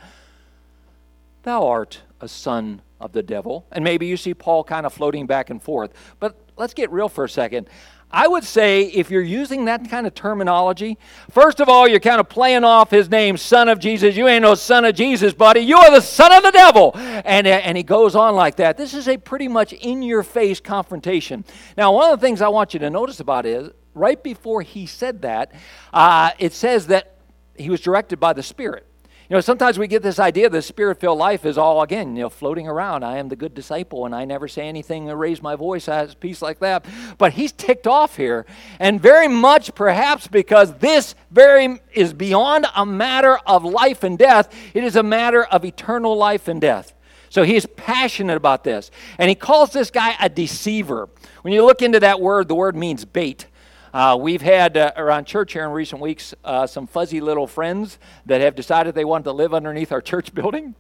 "Thou 1.44 1.68
art 1.68 2.02
a 2.22 2.28
son 2.28 2.82
of 3.00 3.12
the 3.12 3.24
devil." 3.24 3.66
And 3.72 3.84
maybe 3.84 4.08
you 4.08 4.18
see 4.18 4.34
Paul 4.34 4.64
kind 4.64 4.86
of 4.86 4.94
floating 4.94 5.28
back 5.28 5.50
and 5.50 5.62
forth. 5.62 5.92
But 6.20 6.36
let's 6.56 6.74
get 6.74 6.92
real 6.92 7.10
for 7.10 7.26
a 7.26 7.30
second. 7.30 7.70
I 8.10 8.28
would 8.28 8.46
say 8.46 8.84
if 8.84 9.12
you're 9.12 9.22
using 9.22 9.66
that 9.66 9.90
kind 9.90 10.08
of 10.08 10.16
terminology, 10.16 10.98
first 11.30 11.60
of 11.60 11.68
all, 11.68 11.88
you're 11.88 12.00
kind 12.00 12.22
of 12.22 12.30
playing 12.30 12.64
off 12.64 12.90
his 12.90 13.10
name, 13.10 13.36
son 13.36 13.68
of 13.68 13.80
Jesus. 13.80 14.16
You 14.16 14.30
ain't 14.30 14.44
no 14.44 14.56
son 14.56 14.86
of 14.86 14.96
Jesus, 14.96 15.34
buddy. 15.34 15.60
You 15.60 15.78
are 15.78 15.92
the 15.92 16.02
son 16.02 16.32
of 16.32 16.42
the 16.42 16.52
devil. 16.52 16.92
And, 16.96 17.46
uh, 17.46 17.50
and 17.50 17.76
he 17.76 17.84
goes 17.84 18.16
on 18.16 18.36
like 18.36 18.56
that. 18.58 18.78
This 18.78 18.94
is 18.94 19.10
a 19.10 19.18
pretty 19.18 19.50
much 19.50 19.74
in 19.74 20.02
your 20.02 20.24
face 20.24 20.62
confrontation. 20.62 21.44
Now, 21.78 21.92
one 21.92 22.12
of 22.12 22.20
the 22.20 22.26
things 22.26 22.42
I 22.42 22.48
want 22.48 22.74
you 22.74 22.80
to 22.80 22.90
notice 22.90 23.20
about 23.20 23.46
is 23.46 23.72
right 23.94 24.22
before 24.24 24.62
he 24.62 24.86
said 24.86 25.22
that, 25.24 25.52
uh, 25.92 26.32
it 26.40 26.54
says 26.54 26.88
that 26.88 27.18
he 27.58 27.70
was 27.70 27.82
directed 27.82 28.22
by 28.22 28.32
the 28.32 28.44
Spirit. 28.44 28.86
You 29.30 29.36
know, 29.36 29.42
sometimes 29.42 29.78
we 29.78 29.88
get 29.88 30.04
this 30.04 30.20
idea 30.20 30.50
the 30.50 30.62
spirit 30.62 31.02
filled 31.02 31.18
life 31.18 31.46
is 31.46 31.58
all, 31.58 31.82
again, 31.82 32.16
you 32.16 32.22
know, 32.22 32.30
floating 32.30 32.66
around. 32.66 33.04
I 33.04 33.18
am 33.18 33.28
the 33.28 33.36
good 33.36 33.54
disciple 33.54 34.06
and 34.06 34.16
I 34.16 34.24
never 34.24 34.48
say 34.48 34.66
anything 34.70 35.10
or 35.10 35.18
raise 35.18 35.42
my 35.42 35.58
voice. 35.58 35.90
I 35.90 35.98
have 35.98 36.18
peace 36.22 36.42
like 36.42 36.60
that. 36.60 36.86
But 37.18 37.34
he's 37.34 37.52
ticked 37.52 37.88
off 37.88 38.16
here. 38.16 38.46
And 38.80 39.02
very 39.02 39.28
much 39.28 39.76
perhaps 39.76 40.28
because 40.28 40.76
this 40.76 41.14
very 41.30 41.82
is 41.94 42.14
beyond 42.14 42.68
a 42.74 42.86
matter 42.86 43.38
of 43.46 43.66
life 43.66 44.06
and 44.06 44.18
death, 44.18 44.54
it 44.74 44.86
is 44.86 44.96
a 44.96 45.04
matter 45.04 45.44
of 45.44 45.66
eternal 45.66 46.16
life 46.16 46.48
and 46.48 46.62
death. 46.62 46.94
So 47.30 47.44
he's 47.44 47.66
passionate 47.66 48.38
about 48.38 48.64
this. 48.64 48.92
And 49.18 49.28
he 49.28 49.36
calls 49.36 49.72
this 49.74 49.92
guy 49.92 50.16
a 50.22 50.30
deceiver. 50.30 51.10
When 51.42 51.54
you 51.54 51.66
look 51.66 51.82
into 51.82 52.00
that 52.00 52.22
word, 52.22 52.48
the 52.48 52.56
word 52.56 52.78
means 52.78 53.04
bait. 53.04 53.48
Uh, 53.94 54.18
we've 54.20 54.42
had 54.42 54.76
uh, 54.76 54.92
around 54.98 55.26
church 55.26 55.54
here 55.54 55.64
in 55.64 55.72
recent 55.72 56.02
weeks 56.02 56.36
uh, 56.44 56.68
some 56.68 56.88
fuzzy 56.88 57.22
little 57.22 57.48
friends 57.48 58.00
that 58.26 58.42
have 58.42 58.56
decided 58.56 58.94
they 58.94 59.06
want 59.06 59.24
to 59.24 59.32
live 59.32 59.54
underneath 59.54 59.92
our 59.92 60.02
church 60.12 60.34
building. 60.34 60.76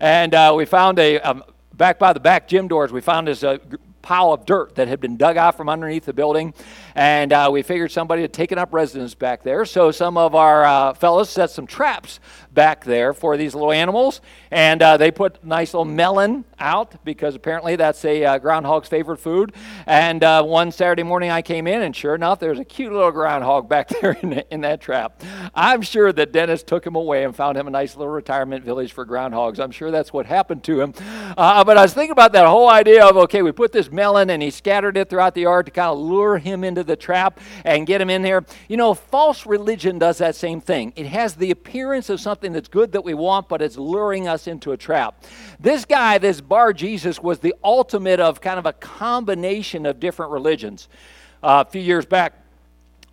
And 0.00 0.34
uh, 0.34 0.54
we 0.56 0.64
found 0.64 0.98
a, 0.98 1.20
um, 1.20 1.44
back 1.74 1.98
by 1.98 2.12
the 2.12 2.20
back 2.20 2.48
gym 2.48 2.68
doors, 2.68 2.92
we 2.92 3.00
found 3.00 3.28
this 3.28 3.44
uh, 3.44 3.58
pile 4.02 4.32
of 4.32 4.46
dirt 4.46 4.76
that 4.76 4.88
had 4.88 5.00
been 5.00 5.16
dug 5.16 5.36
out 5.36 5.56
from 5.56 5.68
underneath 5.68 6.04
the 6.04 6.12
building. 6.12 6.54
And 6.96 7.30
uh, 7.30 7.50
we 7.52 7.60
figured 7.60 7.92
somebody 7.92 8.22
had 8.22 8.32
taken 8.32 8.56
up 8.56 8.72
residence 8.72 9.14
back 9.14 9.42
there. 9.42 9.66
So 9.66 9.90
some 9.90 10.16
of 10.16 10.34
our 10.34 10.64
uh, 10.64 10.94
fellows 10.94 11.28
set 11.28 11.50
some 11.50 11.66
traps 11.66 12.20
back 12.56 12.84
there 12.84 13.12
for 13.12 13.36
these 13.36 13.54
little 13.54 13.70
animals. 13.70 14.22
And 14.50 14.80
uh, 14.80 14.96
they 14.96 15.10
put 15.10 15.44
nice 15.44 15.74
little 15.74 15.84
melon 15.84 16.46
out 16.58 17.04
because 17.04 17.34
apparently 17.34 17.76
that's 17.76 18.02
a 18.06 18.24
uh, 18.24 18.38
groundhog's 18.38 18.88
favorite 18.88 19.18
food. 19.18 19.52
And 19.84 20.24
uh, 20.24 20.42
one 20.42 20.72
Saturday 20.72 21.02
morning 21.02 21.30
I 21.30 21.42
came 21.42 21.66
in, 21.66 21.82
and 21.82 21.94
sure 21.94 22.14
enough, 22.14 22.40
there's 22.40 22.58
a 22.58 22.64
cute 22.64 22.92
little 22.92 23.12
groundhog 23.12 23.68
back 23.68 23.88
there 24.00 24.12
in, 24.22 24.32
in 24.50 24.62
that 24.62 24.80
trap. 24.80 25.22
I'm 25.54 25.82
sure 25.82 26.12
that 26.14 26.32
Dennis 26.32 26.62
took 26.62 26.86
him 26.86 26.96
away 26.96 27.24
and 27.24 27.36
found 27.36 27.58
him 27.58 27.66
a 27.66 27.70
nice 27.70 27.94
little 27.94 28.12
retirement 28.12 28.64
village 28.64 28.92
for 28.92 29.04
groundhogs. 29.04 29.60
I'm 29.60 29.70
sure 29.70 29.90
that's 29.90 30.14
what 30.14 30.24
happened 30.24 30.64
to 30.64 30.80
him. 30.80 30.94
Uh, 31.36 31.62
but 31.62 31.76
I 31.76 31.82
was 31.82 31.92
thinking 31.92 32.12
about 32.12 32.32
that 32.32 32.46
whole 32.46 32.70
idea 32.70 33.04
of 33.04 33.18
okay, 33.18 33.42
we 33.42 33.52
put 33.52 33.72
this 33.72 33.92
melon 33.92 34.30
and 34.30 34.42
he 34.42 34.50
scattered 34.50 34.96
it 34.96 35.10
throughout 35.10 35.34
the 35.34 35.42
yard 35.42 35.66
to 35.66 35.72
kind 35.72 35.90
of 35.90 35.98
lure 35.98 36.38
him 36.38 36.64
into 36.64 36.85
the 36.86 36.96
trap 36.96 37.40
and 37.64 37.86
get 37.86 37.98
them 37.98 38.10
in 38.10 38.22
there. 38.22 38.44
You 38.68 38.76
know, 38.76 38.94
false 38.94 39.46
religion 39.46 39.98
does 39.98 40.18
that 40.18 40.34
same 40.34 40.60
thing. 40.60 40.92
It 40.96 41.06
has 41.06 41.34
the 41.34 41.50
appearance 41.50 42.08
of 42.08 42.20
something 42.20 42.52
that's 42.52 42.68
good 42.68 42.92
that 42.92 43.04
we 43.04 43.14
want, 43.14 43.48
but 43.48 43.60
it's 43.62 43.76
luring 43.76 44.28
us 44.28 44.46
into 44.46 44.72
a 44.72 44.76
trap. 44.76 45.24
This 45.60 45.84
guy, 45.84 46.18
this 46.18 46.40
Bar 46.40 46.72
Jesus, 46.72 47.20
was 47.20 47.40
the 47.40 47.54
ultimate 47.62 48.20
of 48.20 48.40
kind 48.40 48.58
of 48.58 48.66
a 48.66 48.72
combination 48.72 49.86
of 49.86 50.00
different 50.00 50.32
religions. 50.32 50.88
Uh, 51.42 51.64
a 51.66 51.70
few 51.70 51.82
years 51.82 52.06
back, 52.06 52.45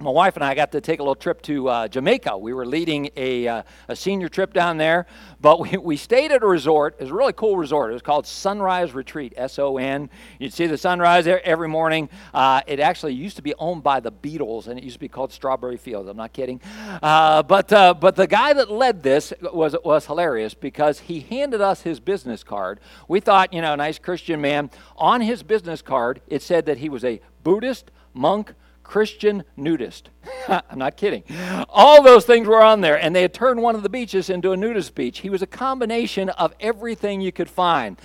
my 0.03 0.11
wife 0.11 0.35
and 0.35 0.43
I 0.43 0.53
got 0.53 0.73
to 0.73 0.81
take 0.81 0.99
a 0.99 1.03
little 1.03 1.15
trip 1.15 1.41
to 1.43 1.69
uh, 1.69 1.87
Jamaica. 1.87 2.37
We 2.37 2.53
were 2.53 2.65
leading 2.65 3.09
a, 3.15 3.47
uh, 3.47 3.63
a 3.87 3.95
senior 3.95 4.27
trip 4.27 4.53
down 4.53 4.77
there, 4.77 5.07
but 5.39 5.61
we, 5.61 5.77
we 5.77 5.95
stayed 5.95 6.31
at 6.33 6.43
a 6.43 6.45
resort. 6.45 6.95
It 6.99 7.03
was 7.03 7.11
a 7.11 7.13
really 7.13 7.31
cool 7.33 7.55
resort. 7.55 7.91
It 7.91 7.93
was 7.93 8.01
called 8.01 8.25
Sonrise 8.25 8.93
Retreat, 8.93 9.33
S 9.37 9.57
O 9.57 9.77
N. 9.77 10.09
You'd 10.39 10.53
see 10.53 10.67
the 10.67 10.77
sunrise 10.77 11.25
every 11.25 11.69
morning. 11.69 12.09
Uh, 12.33 12.61
it 12.67 12.81
actually 12.81 13.13
used 13.13 13.37
to 13.37 13.41
be 13.41 13.53
owned 13.55 13.81
by 13.81 14.01
the 14.01 14.11
Beatles, 14.11 14.67
and 14.67 14.77
it 14.77 14.83
used 14.83 14.95
to 14.95 14.99
be 14.99 15.07
called 15.07 15.31
Strawberry 15.31 15.77
Fields. 15.77 16.09
I'm 16.09 16.17
not 16.17 16.33
kidding. 16.33 16.59
Uh, 17.01 17.41
but, 17.43 17.71
uh, 17.71 17.93
but 17.93 18.17
the 18.17 18.27
guy 18.27 18.51
that 18.53 18.69
led 18.69 19.03
this 19.03 19.33
was, 19.53 19.75
was 19.85 20.05
hilarious 20.05 20.53
because 20.53 20.99
he 20.99 21.21
handed 21.21 21.61
us 21.61 21.83
his 21.83 22.01
business 22.01 22.43
card. 22.43 22.81
We 23.07 23.21
thought, 23.21 23.53
you 23.53 23.61
know, 23.61 23.73
nice 23.75 23.99
Christian 23.99 24.41
man. 24.41 24.69
On 24.97 25.21
his 25.21 25.43
business 25.43 25.81
card, 25.81 26.21
it 26.27 26.41
said 26.41 26.65
that 26.65 26.79
he 26.79 26.89
was 26.89 27.05
a 27.05 27.21
Buddhist, 27.43 27.89
monk, 28.13 28.53
Christian 28.93 29.43
nudist. 29.57 30.11
I'm 30.47 30.77
not 30.77 30.97
kidding. 30.97 31.23
All 31.67 32.03
those 32.03 32.25
things 32.25 32.47
were 32.47 32.61
on 32.61 32.81
there, 32.81 32.95
and 32.95 33.15
they 33.15 33.23
had 33.23 33.33
turned 33.33 33.59
one 33.59 33.73
of 33.73 33.81
the 33.81 33.89
beaches 33.89 34.29
into 34.29 34.51
a 34.51 34.55
nudist 34.55 34.93
beach. 34.93 35.21
He 35.21 35.31
was 35.31 35.41
a 35.41 35.47
combination 35.47 36.29
of 36.29 36.53
everything 36.59 37.19
you 37.19 37.31
could 37.31 37.49
find. 37.49 37.99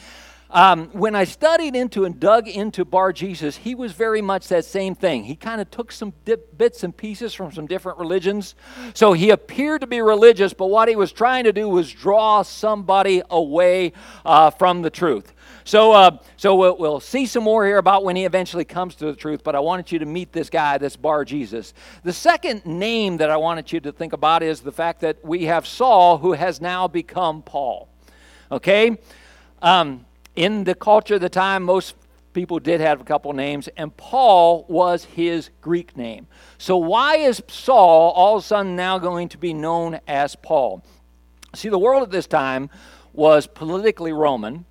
Um, 0.50 0.88
when 0.94 1.14
I 1.14 1.24
studied 1.24 1.76
into 1.76 2.06
and 2.06 2.18
dug 2.18 2.48
into 2.48 2.86
Bar 2.86 3.12
Jesus, 3.12 3.58
he 3.58 3.74
was 3.74 3.92
very 3.92 4.22
much 4.22 4.48
that 4.48 4.64
same 4.64 4.94
thing. 4.94 5.24
He 5.24 5.36
kind 5.36 5.60
of 5.60 5.70
took 5.70 5.92
some 5.92 6.14
dip, 6.24 6.56
bits 6.56 6.82
and 6.82 6.96
pieces 6.96 7.34
from 7.34 7.52
some 7.52 7.66
different 7.66 7.98
religions. 7.98 8.54
So 8.94 9.12
he 9.12 9.28
appeared 9.28 9.82
to 9.82 9.86
be 9.86 10.00
religious, 10.00 10.54
but 10.54 10.68
what 10.68 10.88
he 10.88 10.96
was 10.96 11.12
trying 11.12 11.44
to 11.44 11.52
do 11.52 11.68
was 11.68 11.92
draw 11.92 12.40
somebody 12.40 13.20
away 13.28 13.92
uh, 14.24 14.48
from 14.48 14.80
the 14.80 14.88
truth. 14.88 15.34
So, 15.68 15.92
uh, 15.92 16.16
so 16.38 16.54
we'll, 16.54 16.78
we'll, 16.78 16.98
see 16.98 17.26
some 17.26 17.44
more 17.44 17.66
here 17.66 17.76
about 17.76 18.02
when 18.02 18.16
he 18.16 18.24
eventually 18.24 18.64
comes 18.64 18.94
to 18.94 19.04
the 19.04 19.14
truth, 19.14 19.44
but 19.44 19.54
I 19.54 19.60
wanted 19.60 19.92
you 19.92 19.98
to 19.98 20.06
meet 20.06 20.32
this 20.32 20.48
guy, 20.48 20.78
this 20.78 20.96
Bar 20.96 21.26
Jesus. 21.26 21.74
The 22.04 22.12
second 22.14 22.64
name 22.64 23.18
that 23.18 23.28
I 23.28 23.36
wanted 23.36 23.70
you 23.70 23.78
to 23.80 23.92
think 23.92 24.14
about 24.14 24.42
is 24.42 24.62
the 24.62 24.72
fact 24.72 25.02
that 25.02 25.22
we 25.22 25.44
have 25.44 25.66
Saul, 25.66 26.16
who 26.16 26.32
has 26.32 26.62
now 26.62 26.88
become 26.88 27.42
Paul. 27.42 27.90
Okay? 28.50 28.96
Um, 29.60 30.06
in 30.36 30.64
the 30.64 30.74
culture 30.74 31.16
of 31.16 31.20
the 31.20 31.28
time, 31.28 31.64
most 31.64 31.96
people 32.32 32.58
did 32.58 32.80
have 32.80 33.02
a 33.02 33.04
couple 33.04 33.34
names, 33.34 33.68
and 33.76 33.94
Paul 33.94 34.64
was 34.70 35.04
his 35.04 35.50
Greek 35.60 35.98
name. 35.98 36.28
So, 36.56 36.78
why 36.78 37.16
is 37.16 37.42
Saul 37.46 38.12
all 38.12 38.38
of 38.38 38.42
a 38.42 38.46
sudden 38.46 38.74
now 38.74 38.98
going 38.98 39.28
to 39.28 39.36
be 39.36 39.52
known 39.52 40.00
as 40.08 40.34
Paul? 40.34 40.82
See, 41.54 41.68
the 41.68 41.78
world 41.78 42.04
at 42.04 42.10
this 42.10 42.26
time 42.26 42.70
was 43.12 43.46
politically 43.46 44.14
Roman. 44.14 44.64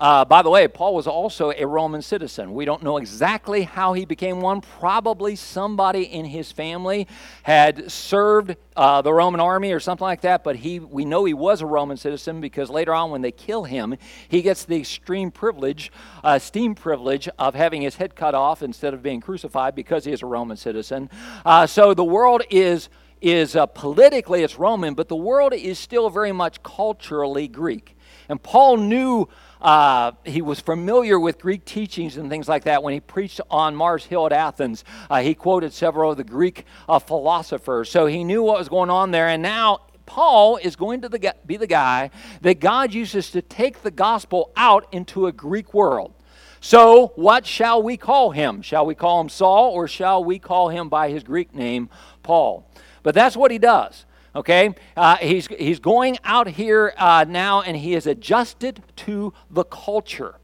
Uh, 0.00 0.24
by 0.24 0.40
the 0.40 0.48
way, 0.48 0.66
Paul 0.66 0.94
was 0.94 1.06
also 1.06 1.52
a 1.54 1.66
Roman 1.66 2.00
citizen. 2.00 2.54
We 2.54 2.64
don't 2.64 2.82
know 2.82 2.96
exactly 2.96 3.64
how 3.64 3.92
he 3.92 4.06
became 4.06 4.40
one. 4.40 4.62
Probably 4.62 5.36
somebody 5.36 6.04
in 6.04 6.24
his 6.24 6.50
family 6.50 7.06
had 7.42 7.92
served 7.92 8.56
uh, 8.76 9.02
the 9.02 9.12
Roman 9.12 9.40
army 9.40 9.72
or 9.72 9.78
something 9.78 10.04
like 10.04 10.22
that, 10.22 10.42
but 10.42 10.56
he, 10.56 10.80
we 10.80 11.04
know 11.04 11.26
he 11.26 11.34
was 11.34 11.60
a 11.60 11.66
Roman 11.66 11.98
citizen 11.98 12.40
because 12.40 12.70
later 12.70 12.94
on, 12.94 13.10
when 13.10 13.20
they 13.20 13.30
kill 13.30 13.64
him, 13.64 13.94
he 14.26 14.40
gets 14.40 14.64
the 14.64 14.78
extreme 14.78 15.30
privilege, 15.30 15.92
uh, 16.24 16.38
esteem 16.40 16.74
privilege 16.74 17.28
of 17.38 17.54
having 17.54 17.82
his 17.82 17.96
head 17.96 18.16
cut 18.16 18.34
off 18.34 18.62
instead 18.62 18.94
of 18.94 19.02
being 19.02 19.20
crucified 19.20 19.74
because 19.74 20.06
he 20.06 20.12
is 20.12 20.22
a 20.22 20.26
Roman 20.26 20.56
citizen. 20.56 21.10
Uh, 21.44 21.66
so 21.66 21.92
the 21.92 22.04
world 22.04 22.42
is 22.48 22.88
is 23.20 23.54
uh, 23.54 23.66
politically 23.66 24.42
it's 24.42 24.58
Roman, 24.58 24.94
but 24.94 25.08
the 25.08 25.16
world 25.16 25.52
is 25.52 25.78
still 25.78 26.08
very 26.08 26.32
much 26.32 26.62
culturally 26.62 27.48
Greek. 27.48 27.94
And 28.30 28.42
Paul 28.42 28.76
knew 28.76 29.28
uh, 29.60 30.12
he 30.24 30.40
was 30.40 30.60
familiar 30.60 31.18
with 31.18 31.40
Greek 31.40 31.64
teachings 31.64 32.16
and 32.16 32.30
things 32.30 32.48
like 32.48 32.64
that. 32.64 32.82
When 32.82 32.94
he 32.94 33.00
preached 33.00 33.40
on 33.50 33.74
Mars 33.74 34.06
Hill 34.06 34.24
at 34.26 34.32
Athens, 34.32 34.84
uh, 35.10 35.20
he 35.20 35.34
quoted 35.34 35.72
several 35.72 36.12
of 36.12 36.16
the 36.16 36.24
Greek 36.24 36.64
uh, 36.88 36.98
philosophers. 36.98 37.90
So 37.90 38.06
he 38.06 38.24
knew 38.24 38.42
what 38.42 38.58
was 38.58 38.68
going 38.68 38.88
on 38.88 39.10
there. 39.10 39.28
And 39.28 39.42
now 39.42 39.80
Paul 40.06 40.56
is 40.56 40.76
going 40.76 41.02
to 41.02 41.08
the, 41.08 41.34
be 41.44 41.56
the 41.56 41.66
guy 41.66 42.10
that 42.40 42.60
God 42.60 42.94
uses 42.94 43.30
to 43.32 43.42
take 43.42 43.82
the 43.82 43.90
gospel 43.90 44.52
out 44.56 44.86
into 44.92 45.26
a 45.26 45.32
Greek 45.32 45.74
world. 45.74 46.14
So, 46.62 47.12
what 47.16 47.46
shall 47.46 47.82
we 47.82 47.96
call 47.96 48.32
him? 48.32 48.60
Shall 48.60 48.84
we 48.84 48.94
call 48.94 49.20
him 49.20 49.30
Saul 49.30 49.70
or 49.70 49.88
shall 49.88 50.22
we 50.22 50.38
call 50.38 50.68
him 50.68 50.90
by 50.90 51.08
his 51.08 51.24
Greek 51.24 51.54
name, 51.54 51.88
Paul? 52.22 52.70
But 53.02 53.14
that's 53.14 53.36
what 53.36 53.50
he 53.50 53.58
does. 53.58 54.04
Okay? 54.34 54.74
Uh, 54.96 55.16
he's, 55.16 55.46
he's 55.46 55.78
going 55.78 56.18
out 56.24 56.48
here 56.48 56.92
uh, 56.96 57.24
now 57.28 57.62
and 57.62 57.76
he 57.76 57.94
is 57.94 58.06
adjusted 58.06 58.82
to 58.96 59.32
the 59.50 59.64
culture. 59.64 60.39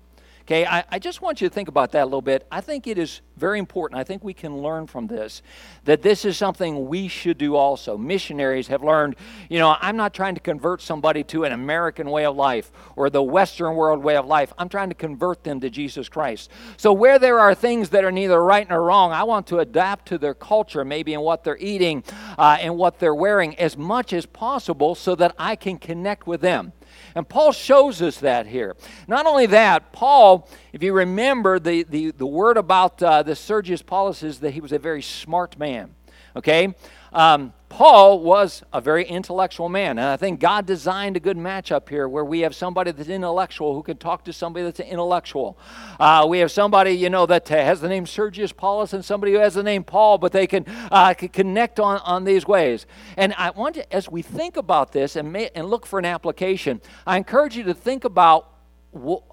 Okay, 0.46 0.64
I, 0.64 0.84
I, 0.92 1.00
just 1.00 1.22
want 1.22 1.40
you 1.40 1.48
to 1.48 1.52
think 1.52 1.66
about 1.66 1.90
that 1.90 2.02
a 2.02 2.04
little 2.04 2.22
bit. 2.22 2.46
I 2.52 2.60
think 2.60 2.86
it 2.86 2.98
is 2.98 3.20
very 3.36 3.58
important. 3.58 3.98
I 3.98 4.04
think 4.04 4.22
we 4.22 4.32
can 4.32 4.58
learn 4.58 4.86
from 4.86 5.08
this 5.08 5.42
that 5.82 6.02
this 6.02 6.24
is 6.24 6.36
something 6.36 6.86
we 6.86 7.08
should 7.08 7.36
do 7.36 7.56
also. 7.56 7.98
Missionaries 7.98 8.68
have 8.68 8.84
learned, 8.84 9.16
you 9.50 9.58
know, 9.58 9.76
I'm 9.80 9.96
not 9.96 10.14
trying 10.14 10.36
to 10.36 10.40
convert 10.40 10.82
somebody 10.82 11.24
to 11.24 11.42
an 11.42 11.50
American 11.50 12.08
way 12.10 12.24
of 12.24 12.36
life 12.36 12.70
or 12.94 13.10
the 13.10 13.24
Western 13.24 13.74
world 13.74 14.04
way 14.04 14.14
of 14.14 14.26
life. 14.26 14.52
I'm 14.56 14.68
trying 14.68 14.88
to 14.90 14.94
convert 14.94 15.42
them 15.42 15.58
to 15.62 15.68
Jesus 15.68 16.08
Christ. 16.08 16.48
So, 16.76 16.92
where 16.92 17.18
there 17.18 17.40
are 17.40 17.52
things 17.52 17.88
that 17.88 18.04
are 18.04 18.12
neither 18.12 18.40
right 18.40 18.68
nor 18.68 18.84
wrong, 18.84 19.10
I 19.10 19.24
want 19.24 19.48
to 19.48 19.58
adapt 19.58 20.06
to 20.10 20.18
their 20.18 20.34
culture, 20.34 20.84
maybe 20.84 21.12
in 21.12 21.22
what 21.22 21.42
they're 21.42 21.58
eating 21.58 22.04
uh, 22.38 22.56
and 22.60 22.76
what 22.76 23.00
they're 23.00 23.16
wearing, 23.16 23.58
as 23.58 23.76
much 23.76 24.12
as 24.12 24.26
possible 24.26 24.94
so 24.94 25.16
that 25.16 25.34
I 25.40 25.56
can 25.56 25.76
connect 25.76 26.28
with 26.28 26.40
them. 26.40 26.72
And 27.16 27.26
Paul 27.26 27.52
shows 27.52 28.02
us 28.02 28.18
that 28.20 28.46
here. 28.46 28.76
Not 29.08 29.24
only 29.24 29.46
that, 29.46 29.90
Paul, 29.90 30.50
if 30.74 30.82
you 30.82 30.92
remember, 30.92 31.58
the, 31.58 31.82
the, 31.82 32.10
the 32.10 32.26
word 32.26 32.58
about 32.58 33.02
uh, 33.02 33.22
the 33.22 33.34
Sergius 33.34 33.80
Paulus 33.80 34.22
is 34.22 34.40
that 34.40 34.50
he 34.50 34.60
was 34.60 34.70
a 34.70 34.78
very 34.78 35.00
smart 35.00 35.58
man. 35.58 35.94
Okay? 36.36 36.74
Um, 37.12 37.52
Paul 37.68 38.20
was 38.20 38.62
a 38.72 38.80
very 38.80 39.04
intellectual 39.04 39.68
man, 39.68 39.98
and 39.98 40.06
I 40.06 40.16
think 40.16 40.38
God 40.38 40.66
designed 40.66 41.16
a 41.16 41.20
good 41.20 41.36
matchup 41.36 41.88
here 41.88 42.08
where 42.08 42.24
we 42.24 42.40
have 42.40 42.54
somebody 42.54 42.92
that's 42.92 43.08
intellectual 43.08 43.74
who 43.74 43.82
can 43.82 43.96
talk 43.96 44.24
to 44.26 44.32
somebody 44.32 44.64
that's 44.64 44.78
intellectual. 44.80 45.58
Uh, 45.98 46.26
we 46.28 46.38
have 46.38 46.52
somebody, 46.52 46.92
you 46.92 47.10
know, 47.10 47.26
that 47.26 47.48
has 47.48 47.80
the 47.80 47.88
name 47.88 48.06
Sergius 48.06 48.52
Paulus 48.52 48.92
and 48.92 49.04
somebody 49.04 49.32
who 49.32 49.38
has 49.38 49.54
the 49.54 49.62
name 49.62 49.82
Paul, 49.82 50.16
but 50.18 50.30
they 50.30 50.46
can, 50.46 50.64
uh, 50.92 51.12
can 51.14 51.28
connect 51.28 51.80
on, 51.80 51.98
on 52.00 52.24
these 52.24 52.46
ways. 52.46 52.86
And 53.16 53.34
I 53.36 53.50
want 53.50 53.74
to, 53.74 53.92
as 53.92 54.08
we 54.08 54.22
think 54.22 54.56
about 54.56 54.92
this 54.92 55.16
and, 55.16 55.32
may, 55.32 55.50
and 55.54 55.68
look 55.68 55.86
for 55.86 55.98
an 55.98 56.04
application, 56.04 56.80
I 57.06 57.16
encourage 57.16 57.56
you 57.56 57.64
to 57.64 57.74
think 57.74 58.04
about 58.04 58.55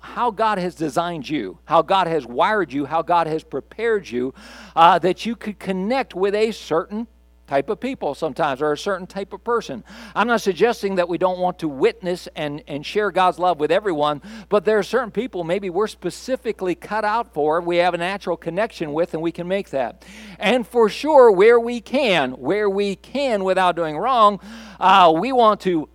how 0.01 0.31
God 0.31 0.57
has 0.57 0.75
designed 0.75 1.27
you, 1.27 1.59
how 1.65 1.81
God 1.81 2.07
has 2.07 2.25
wired 2.25 2.71
you, 2.71 2.85
how 2.85 3.01
God 3.01 3.27
has 3.27 3.43
prepared 3.43 4.09
you, 4.09 4.33
uh, 4.75 4.99
that 4.99 5.25
you 5.25 5.35
could 5.35 5.59
connect 5.59 6.13
with 6.15 6.35
a 6.35 6.51
certain 6.51 7.07
type 7.47 7.69
of 7.69 7.79
people 7.79 8.15
sometimes 8.15 8.61
or 8.61 8.71
a 8.71 8.77
certain 8.77 9.05
type 9.05 9.33
of 9.33 9.43
person. 9.43 9.83
I'm 10.15 10.27
not 10.27 10.41
suggesting 10.41 10.95
that 10.95 11.09
we 11.09 11.17
don't 11.17 11.39
want 11.39 11.59
to 11.59 11.67
witness 11.67 12.27
and, 12.35 12.63
and 12.67 12.85
share 12.85 13.11
God's 13.11 13.37
love 13.37 13.59
with 13.59 13.71
everyone, 13.71 14.21
but 14.49 14.65
there 14.65 14.79
are 14.79 14.83
certain 14.83 15.11
people 15.11 15.43
maybe 15.43 15.69
we're 15.69 15.87
specifically 15.87 16.73
cut 16.73 17.03
out 17.05 17.33
for, 17.33 17.61
we 17.61 17.77
have 17.77 17.93
a 17.93 17.97
natural 17.97 18.37
connection 18.37 18.93
with, 18.93 19.13
and 19.13 19.21
we 19.21 19.31
can 19.31 19.47
make 19.47 19.69
that. 19.71 20.05
And 20.39 20.65
for 20.65 20.89
sure, 20.89 21.31
where 21.31 21.59
we 21.59 21.81
can, 21.81 22.31
where 22.31 22.69
we 22.69 22.95
can 22.95 23.43
without 23.43 23.75
doing 23.75 23.97
wrong, 23.97 24.39
uh, 24.79 25.13
we 25.15 25.31
want 25.31 25.61
to 25.61 25.89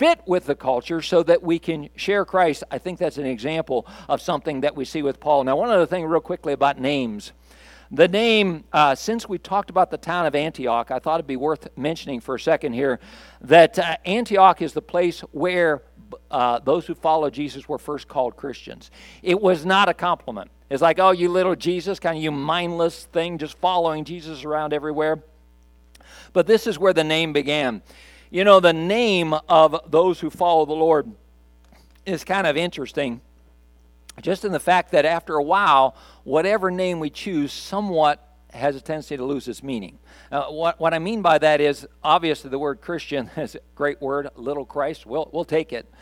fit 0.00 0.22
with 0.24 0.46
the 0.46 0.54
culture 0.54 1.02
so 1.02 1.22
that 1.22 1.42
we 1.42 1.58
can 1.58 1.90
share 1.94 2.24
Christ. 2.24 2.64
I 2.70 2.78
think 2.78 2.98
that's 2.98 3.18
an 3.18 3.26
example 3.26 3.86
of 4.08 4.22
something 4.22 4.62
that 4.62 4.74
we 4.74 4.86
see 4.86 5.02
with 5.02 5.20
Paul. 5.20 5.44
Now, 5.44 5.56
one 5.56 5.68
other 5.68 5.84
thing, 5.84 6.06
real 6.06 6.22
quickly, 6.22 6.54
about 6.54 6.80
names. 6.80 7.32
The 7.90 8.08
name, 8.08 8.64
uh, 8.72 8.94
since 8.94 9.28
we 9.28 9.36
talked 9.36 9.68
about 9.68 9.90
the 9.90 9.98
town 9.98 10.24
of 10.24 10.34
Antioch, 10.34 10.90
I 10.90 11.00
thought 11.00 11.16
it'd 11.16 11.26
be 11.26 11.36
worth 11.36 11.68
mentioning 11.76 12.20
for 12.20 12.36
a 12.36 12.40
second 12.40 12.72
here 12.72 12.98
that 13.42 13.78
uh, 13.78 13.98
Antioch 14.06 14.62
is 14.62 14.72
the 14.72 14.80
place 14.80 15.20
where 15.32 15.82
uh, 16.30 16.60
those 16.60 16.86
who 16.86 16.94
follow 16.94 17.28
Jesus 17.28 17.68
were 17.68 17.78
first 17.78 18.08
called 18.08 18.38
Christians. 18.38 18.90
It 19.22 19.38
was 19.38 19.66
not 19.66 19.90
a 19.90 19.94
compliment. 19.94 20.50
It's 20.70 20.80
like, 20.80 20.98
oh, 20.98 21.10
you 21.10 21.28
little 21.28 21.54
Jesus, 21.54 22.00
kind 22.00 22.16
of 22.16 22.22
you 22.22 22.30
mindless 22.30 23.04
thing, 23.04 23.36
just 23.36 23.58
following 23.58 24.06
Jesus 24.06 24.44
around 24.44 24.72
everywhere. 24.72 25.22
But 26.32 26.46
this 26.46 26.66
is 26.66 26.78
where 26.78 26.94
the 26.94 27.04
name 27.04 27.34
began. 27.34 27.82
You 28.32 28.44
know, 28.44 28.60
the 28.60 28.72
name 28.72 29.34
of 29.48 29.90
those 29.90 30.20
who 30.20 30.30
follow 30.30 30.64
the 30.64 30.72
Lord 30.72 31.10
is 32.06 32.22
kind 32.22 32.46
of 32.46 32.56
interesting 32.56 33.20
just 34.20 34.44
in 34.44 34.52
the 34.52 34.60
fact 34.60 34.92
that 34.92 35.04
after 35.04 35.34
a 35.34 35.42
while, 35.42 35.96
whatever 36.22 36.70
name 36.70 37.00
we 37.00 37.10
choose 37.10 37.52
somewhat 37.52 38.24
has 38.52 38.76
a 38.76 38.80
tendency 38.80 39.16
to 39.16 39.24
lose 39.24 39.48
its 39.48 39.64
meaning. 39.64 39.98
Uh, 40.30 40.44
what, 40.44 40.78
what 40.78 40.94
I 40.94 41.00
mean 41.00 41.22
by 41.22 41.38
that 41.38 41.60
is 41.60 41.88
obviously 42.04 42.50
the 42.50 42.58
word 42.58 42.80
Christian 42.80 43.30
is 43.36 43.56
a 43.56 43.60
great 43.74 44.00
word, 44.00 44.28
little 44.36 44.64
Christ, 44.64 45.06
we'll, 45.06 45.28
we'll 45.32 45.44
take 45.44 45.72
it. 45.72 45.92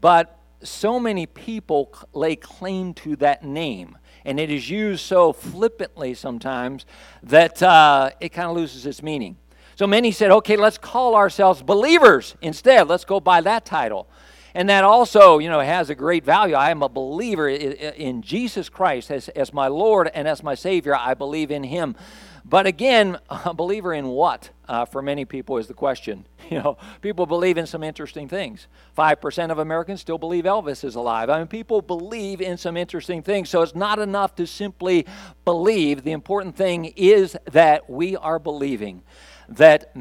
But 0.00 0.38
so 0.62 0.98
many 0.98 1.26
people 1.26 1.92
lay 2.14 2.36
claim 2.36 2.94
to 2.94 3.16
that 3.16 3.44
name. 3.44 3.98
and 4.24 4.40
it 4.40 4.50
is 4.50 4.70
used 4.70 5.04
so 5.04 5.32
flippantly 5.32 6.14
sometimes 6.14 6.86
that 7.22 7.62
uh, 7.62 8.10
it 8.20 8.30
kind 8.30 8.48
of 8.48 8.56
loses 8.56 8.86
its 8.86 9.02
meaning. 9.02 9.36
So 9.80 9.86
many 9.86 10.12
said, 10.12 10.30
okay, 10.30 10.56
let's 10.56 10.76
call 10.76 11.16
ourselves 11.16 11.62
believers 11.62 12.34
instead. 12.42 12.86
Let's 12.86 13.06
go 13.06 13.18
by 13.18 13.40
that 13.40 13.64
title. 13.64 14.10
And 14.52 14.68
that 14.68 14.84
also, 14.84 15.38
you 15.38 15.48
know, 15.48 15.60
has 15.60 15.88
a 15.88 15.94
great 15.94 16.22
value. 16.22 16.54
I 16.54 16.70
am 16.70 16.82
a 16.82 16.88
believer 16.90 17.48
in 17.48 18.20
Jesus 18.20 18.68
Christ 18.68 19.10
as, 19.10 19.30
as 19.30 19.54
my 19.54 19.68
Lord 19.68 20.10
and 20.12 20.28
as 20.28 20.42
my 20.42 20.54
Savior. 20.54 20.94
I 20.94 21.14
believe 21.14 21.50
in 21.50 21.62
Him. 21.64 21.96
But 22.44 22.66
again, 22.66 23.16
a 23.30 23.54
believer 23.54 23.94
in 23.94 24.08
what? 24.08 24.50
Uh, 24.68 24.84
for 24.84 25.00
many 25.00 25.24
people 25.24 25.56
is 25.56 25.66
the 25.66 25.72
question. 25.72 26.26
You 26.50 26.58
know, 26.58 26.78
people 27.00 27.26
believe 27.26 27.58
in 27.58 27.66
some 27.66 27.84
interesting 27.84 28.28
things. 28.28 28.66
Five 28.92 29.20
percent 29.20 29.52
of 29.52 29.60
Americans 29.60 30.00
still 30.00 30.18
believe 30.18 30.46
Elvis 30.46 30.82
is 30.82 30.96
alive. 30.96 31.30
I 31.30 31.38
mean, 31.38 31.46
people 31.46 31.80
believe 31.80 32.40
in 32.40 32.56
some 32.56 32.76
interesting 32.76 33.22
things. 33.22 33.48
So 33.48 33.62
it's 33.62 33.76
not 33.76 34.00
enough 34.00 34.34
to 34.34 34.48
simply 34.48 35.06
believe. 35.44 36.02
The 36.02 36.10
important 36.10 36.56
thing 36.56 36.86
is 36.96 37.36
that 37.52 37.88
we 37.88 38.16
are 38.16 38.40
believing 38.40 39.04
that 39.50 39.94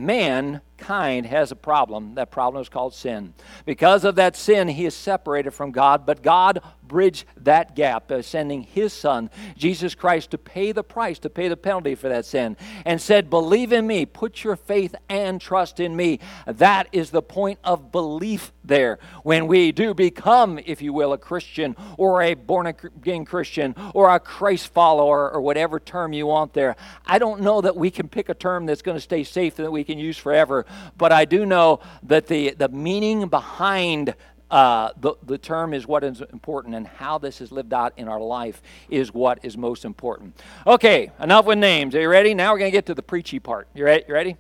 mankind 0.80 1.26
has 1.26 1.52
a 1.52 1.56
problem. 1.56 2.16
That 2.16 2.32
problem 2.32 2.62
is 2.62 2.70
called 2.70 2.94
sin. 2.94 3.34
Because 3.66 4.04
of 4.04 4.16
that 4.16 4.36
sin, 4.36 4.68
he 4.68 4.86
is 4.86 4.96
separated 4.96 5.52
from 5.52 5.72
God, 5.72 6.06
but 6.06 6.22
God 6.22 6.62
bridged 6.90 7.26
that 7.38 7.76
gap 7.76 8.08
by 8.08 8.22
sending 8.22 8.64
his 8.64 8.92
son, 8.92 9.30
Jesus 9.56 9.94
Christ, 9.94 10.32
to 10.32 10.38
pay 10.38 10.72
the 10.72 10.84
price, 10.84 11.20
to 11.20 11.30
pay 11.30 11.48
the 11.48 11.58
penalty 11.58 11.96
for 11.96 12.10
that 12.10 12.26
sin, 12.26 12.58
and 12.86 13.00
said, 13.00 13.30
Believe 13.30 13.72
in 13.72 13.86
me, 13.86 14.06
put 14.06 14.44
your 14.44 14.56
faith 14.56 14.96
and 15.08 15.40
trust 15.40 15.80
in 15.80 15.96
me. 15.96 16.20
That 16.48 16.88
is 16.92 17.12
the 17.12 17.22
point 17.22 17.60
of 17.64 17.92
belief 17.92 18.52
there. 18.64 19.00
When 19.24 19.48
we 19.48 19.72
do 19.72 19.94
become, 19.94 20.60
if 20.66 20.82
you 20.82 20.92
will, 20.92 21.14
a 21.14 21.18
Christian 21.18 21.76
or 21.98 22.22
a 22.22 22.34
born 22.34 22.66
again 22.66 23.24
Christian 23.24 23.76
or 23.94 24.14
a 24.14 24.20
Christ 24.20 24.74
follower 24.74 25.32
or 25.32 25.42
whatever 25.42 25.80
term 25.80 26.12
you 26.14 26.26
want 26.26 26.54
there, 26.54 26.76
I 27.06 27.20
don't 27.20 27.42
know 27.42 27.62
that 27.62 27.76
we 27.76 27.92
can 27.92 28.10
pick 28.10 28.30
a 28.30 28.34
term 28.34 28.66
that's 28.66 28.82
going 28.82 28.98
to 28.98 29.02
stay 29.02 29.24
safe 29.24 29.56
that 29.58 29.72
we 29.72 29.84
can 29.84 30.00
use 30.00 30.18
forever, 30.18 30.66
but 30.98 31.12
I 31.12 31.26
do 31.26 31.46
know 31.46 31.80
that 32.04 32.28
the, 32.28 32.52
the 32.52 32.70
meaning 32.70 33.28
behind 33.28 34.16
uh, 34.52 34.90
the, 35.00 35.14
the 35.24 35.38
term 35.38 35.74
is 35.74 35.86
what 35.86 36.04
is 36.04 36.22
important, 36.34 36.74
and 36.74 36.88
how 36.88 37.18
this 37.18 37.40
is 37.40 37.52
lived 37.52 37.74
out 37.74 37.94
in 37.98 38.08
our 38.08 38.20
life 38.20 38.62
is 38.90 39.14
what 39.14 39.40
is 39.44 39.58
most 39.58 39.86
important. 39.86 40.36
Okay, 40.66 41.12
enough 41.20 41.46
with 41.46 41.60
names. 41.60 41.94
Are 41.94 42.02
you 42.02 42.10
ready? 42.10 42.34
Now 42.34 42.52
we're 42.52 42.60
going 42.60 42.72
to 42.72 42.76
get 42.78 42.88
to 42.88 42.96
the 42.96 43.04
preachy 43.04 43.40
part. 43.40 43.68
You 43.76 43.86
ready? 43.86 44.04
You 44.08 44.14
ready? 44.14 44.38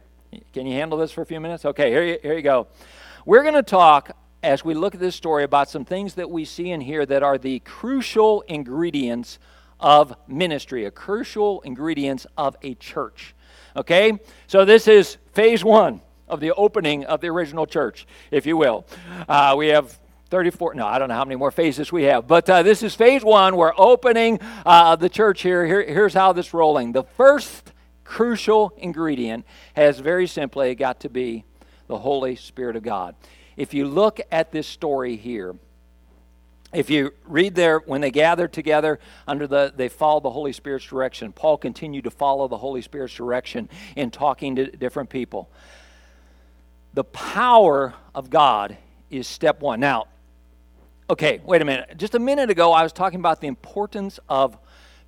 Can 0.53 0.65
you 0.65 0.73
handle 0.73 0.97
this 0.97 1.11
for 1.11 1.21
a 1.21 1.25
few 1.25 1.39
minutes? 1.39 1.65
Okay, 1.65 1.89
here 1.89 2.03
you, 2.03 2.17
here 2.21 2.33
you 2.33 2.41
go. 2.41 2.67
We're 3.25 3.43
going 3.43 3.55
to 3.55 3.63
talk 3.63 4.11
as 4.41 4.63
we 4.63 4.73
look 4.73 4.95
at 4.95 4.99
this 4.99 5.15
story 5.15 5.43
about 5.43 5.69
some 5.69 5.85
things 5.85 6.15
that 6.15 6.29
we 6.29 6.45
see 6.45 6.71
in 6.71 6.81
here 6.81 7.05
that 7.05 7.23
are 7.23 7.37
the 7.37 7.59
crucial 7.59 8.41
ingredients 8.41 9.37
of 9.79 10.15
ministry, 10.27 10.85
a 10.85 10.91
crucial 10.91 11.61
ingredients 11.61 12.25
of 12.37 12.55
a 12.63 12.73
church. 12.75 13.35
Okay? 13.75 14.17
So 14.47 14.65
this 14.65 14.87
is 14.87 15.17
phase 15.33 15.63
one 15.63 16.01
of 16.29 16.39
the 16.39 16.53
opening 16.53 17.05
of 17.05 17.21
the 17.21 17.27
original 17.27 17.65
church, 17.65 18.07
if 18.31 18.45
you 18.45 18.57
will. 18.57 18.85
Uh, 19.27 19.55
we 19.57 19.67
have 19.67 19.99
34, 20.29 20.75
no, 20.75 20.85
I 20.85 20.99
don't 20.99 21.09
know 21.09 21.15
how 21.15 21.25
many 21.25 21.35
more 21.35 21.51
phases 21.51 21.91
we 21.91 22.03
have, 22.03 22.27
but 22.27 22.49
uh, 22.49 22.61
this 22.61 22.83
is 22.83 22.93
phase 22.93 23.23
one. 23.23 23.55
We're 23.55 23.73
opening 23.77 24.39
uh, 24.65 24.95
the 24.95 25.09
church 25.09 25.41
here. 25.41 25.65
here. 25.65 25.83
Here's 25.83 26.13
how 26.13 26.33
this 26.33 26.53
rolling. 26.53 26.91
The 26.91 27.03
first 27.03 27.71
crucial 28.03 28.73
ingredient 28.77 29.45
has 29.73 29.99
very 29.99 30.27
simply 30.27 30.75
got 30.75 30.99
to 31.01 31.09
be 31.09 31.45
the 31.87 31.97
Holy 31.97 32.35
Spirit 32.35 32.75
of 32.75 32.83
God. 32.83 33.15
If 33.57 33.73
you 33.73 33.85
look 33.85 34.21
at 34.31 34.51
this 34.51 34.67
story 34.67 35.15
here, 35.15 35.55
if 36.71 36.89
you 36.89 37.13
read 37.25 37.55
there 37.55 37.79
when 37.79 38.01
they 38.01 38.11
gathered 38.11 38.53
together 38.53 38.99
under 39.27 39.47
the 39.47 39.73
they 39.75 39.89
followed 39.89 40.23
the 40.23 40.29
holy 40.29 40.53
spirit's 40.53 40.85
direction 40.85 41.31
paul 41.31 41.57
continued 41.57 42.03
to 42.03 42.11
follow 42.11 42.47
the 42.47 42.57
holy 42.57 42.81
spirit's 42.81 43.15
direction 43.15 43.67
in 43.95 44.11
talking 44.11 44.55
to 44.55 44.69
different 44.77 45.09
people 45.09 45.49
the 46.93 47.03
power 47.03 47.93
of 48.15 48.29
God 48.29 48.77
is 49.09 49.27
step 49.27 49.61
one. 49.61 49.79
Now, 49.79 50.07
okay, 51.09 51.41
wait 51.43 51.61
a 51.61 51.65
minute. 51.65 51.97
Just 51.97 52.15
a 52.15 52.19
minute 52.19 52.49
ago, 52.49 52.71
I 52.71 52.83
was 52.83 52.93
talking 52.93 53.19
about 53.19 53.41
the 53.41 53.47
importance 53.47 54.19
of 54.27 54.57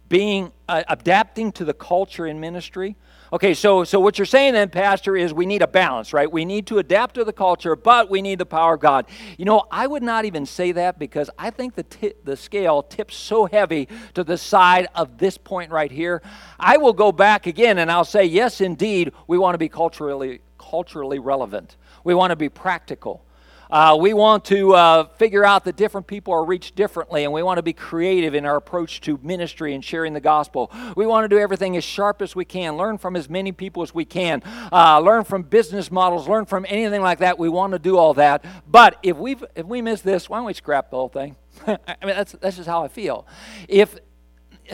being 0.10 0.52
uh, 0.68 0.84
adapting 0.90 1.52
to 1.54 1.66
the 1.66 1.74
culture 1.74 2.28
in 2.28 2.40
ministry. 2.40 2.98
Okay, 3.34 3.54
so 3.54 3.86
so 3.86 3.98
what 3.98 4.20
you're 4.20 4.26
saying 4.26 4.54
then, 4.54 4.68
Pastor, 4.68 5.16
is 5.16 5.34
we 5.34 5.46
need 5.46 5.62
a 5.62 5.68
balance, 5.68 6.12
right? 6.12 6.30
We 6.30 6.44
need 6.44 6.68
to 6.68 6.80
adapt 6.80 7.16
to 7.16 7.24
the 7.24 7.32
culture, 7.32 7.78
but 7.78 8.10
we 8.10 8.22
need 8.22 8.40
the 8.40 8.46
power 8.46 8.74
of 8.74 8.82
God. 8.82 9.06
You 9.38 9.46
know, 9.46 9.64
I 9.72 9.88
would 9.88 10.04
not 10.04 10.26
even 10.26 10.46
say 10.46 10.74
that 10.74 11.00
because 11.00 11.30
I 11.40 11.50
think 11.50 11.76
the 11.76 11.84
t- 11.84 12.14
the 12.26 12.36
scale 12.36 12.84
tips 12.84 13.16
so 13.16 13.46
heavy 13.46 13.88
to 14.16 14.26
the 14.26 14.38
side 14.38 14.90
of 14.96 15.18
this 15.18 15.38
point 15.38 15.72
right 15.72 15.92
here. 15.92 16.22
I 16.60 16.76
will 16.76 16.92
go 16.92 17.14
back 17.14 17.48
again 17.48 17.78
and 17.78 17.90
I'll 17.90 18.04
say, 18.04 18.26
yes, 18.26 18.60
indeed, 18.60 19.14
we 19.28 19.38
want 19.38 19.54
to 19.54 19.60
be 19.60 19.70
culturally 19.70 20.42
culturally 20.62 21.20
relevant. 21.20 21.78
We 22.04 22.14
want 22.14 22.30
to 22.32 22.36
be 22.36 22.50
practical. 22.50 23.26
Uh, 23.72 23.96
we 23.98 24.14
want 24.14 24.44
to 24.44 24.76
uh, 24.76 25.06
figure 25.16 25.46
out 25.46 25.64
that 25.64 25.78
different 25.78 26.06
people 26.06 26.34
are 26.34 26.44
reached 26.44 26.76
differently, 26.76 27.24
and 27.24 27.32
we 27.32 27.42
want 27.42 27.58
to 27.58 27.64
be 27.64 27.72
creative 27.72 28.36
in 28.36 28.46
our 28.46 28.58
approach 28.58 29.00
to 29.00 29.18
ministry 29.24 29.74
and 29.74 29.84
sharing 29.84 30.14
the 30.14 30.20
gospel. 30.20 30.70
We 30.98 31.06
want 31.06 31.24
to 31.24 31.30
do 31.30 31.40
everything 31.40 31.78
as 31.78 31.86
sharp 31.86 32.22
as 32.22 32.36
we 32.36 32.44
can, 32.44 32.76
learn 32.76 32.98
from 32.98 33.16
as 33.16 33.30
many 33.30 33.54
people 33.54 33.82
as 33.82 33.96
we 33.96 34.04
can, 34.04 34.44
uh, 34.74 35.00
learn 35.00 35.24
from 35.24 35.44
business 35.44 35.90
models, 35.90 36.28
learn 36.28 36.46
from 36.46 36.66
anything 36.68 37.02
like 37.02 37.20
that. 37.20 37.40
We 37.40 37.48
want 37.48 37.72
to 37.72 37.80
do 37.80 37.98
all 37.98 38.14
that. 38.16 38.44
But 38.70 38.98
if 39.04 39.16
we 39.16 39.38
if 39.56 39.66
we 39.66 39.82
miss 39.82 40.02
this, 40.02 40.30
why 40.30 40.40
don't 40.40 40.48
we 40.48 40.54
scrap 40.54 40.90
the 40.90 40.98
whole 40.98 41.10
thing? 41.10 41.38
I 41.66 41.78
mean, 42.04 42.16
that's 42.16 42.34
that's 42.34 42.58
just 42.58 42.68
how 42.68 42.84
I 42.84 42.90
feel. 42.90 43.26
If 43.70 43.96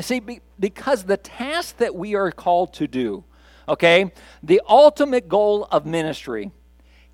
see, 0.02 0.22
because 0.60 1.04
the 1.04 1.18
task 1.18 1.78
that 1.78 1.94
we 1.94 2.16
are 2.16 2.32
called 2.32 2.74
to 2.76 2.88
do, 2.88 3.24
okay, 3.68 4.12
the 4.44 4.62
ultimate 4.68 5.28
goal 5.28 5.68
of 5.72 5.86
ministry 5.86 6.52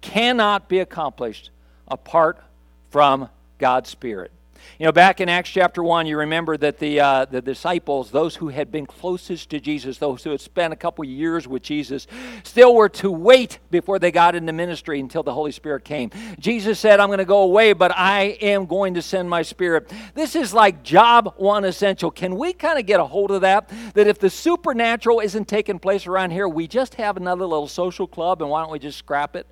cannot 0.02 0.68
be 0.70 0.80
accomplished 0.80 1.50
apart 1.88 2.42
from 2.90 3.30
God's 3.58 3.90
Spirit. 3.90 4.32
You 4.80 4.86
know, 4.86 4.92
back 4.92 5.22
in 5.22 5.30
Acts 5.30 5.50
chapter 5.50 5.84
1, 5.84 6.08
you 6.08 6.18
remember 6.18 6.58
that 6.58 6.80
the, 6.80 7.00
uh, 7.00 7.26
the 7.26 7.42
disciples, 7.42 8.12
those 8.12 8.36
who 8.36 8.50
had 8.50 8.72
been 8.72 8.86
closest 8.86 9.50
to 9.52 9.60
Jesus, 9.60 9.98
those 9.98 10.24
who 10.24 10.32
had 10.32 10.42
spent 10.42 10.74
a 10.74 10.76
couple 10.76 11.06
years 11.06 11.48
with 11.48 11.62
Jesus, 11.62 12.08
still 12.44 12.76
were 12.76 12.90
to 12.90 13.12
wait 13.12 13.60
before 13.70 14.00
they 14.00 14.12
got 14.12 14.36
into 14.36 14.52
ministry 14.52 15.00
until 15.00 15.24
the 15.24 15.34
Holy 15.34 15.52
Spirit 15.52 15.84
came. 15.84 16.10
Jesus 16.40 16.80
said, 16.80 17.00
I'm 17.00 17.08
going 17.08 17.20
to 17.20 17.26
go 17.26 17.44
away, 17.44 17.74
but 17.74 17.92
I 17.96 18.38
am 18.42 18.66
going 18.66 18.96
to 18.96 19.02
send 19.02 19.30
my 19.30 19.42
Spirit. 19.42 19.92
This 20.16 20.36
is 20.36 20.54
like 20.54 20.84
job 20.84 21.34
one 21.38 21.66
essential. 21.66 22.10
Can 22.12 22.36
we 22.36 22.54
kind 22.54 22.80
of 22.80 22.86
get 22.86 23.00
a 23.00 23.06
hold 23.06 23.32
of 23.32 23.42
that? 23.42 23.70
That 23.94 24.08
if 24.08 24.20
the 24.20 24.30
supernatural 24.30 25.20
isn't 25.20 25.48
taking 25.48 25.80
place 25.80 26.08
around 26.08 26.32
here, 26.32 26.48
we 26.48 26.68
just 26.68 26.96
have 26.96 27.18
another 27.18 27.46
little 27.46 27.68
social 27.68 28.08
club, 28.08 28.42
and 28.42 28.50
why 28.50 28.62
don't 28.62 28.72
we 28.72 28.80
just 28.80 28.98
scrap 28.98 29.36
it? 29.36 29.48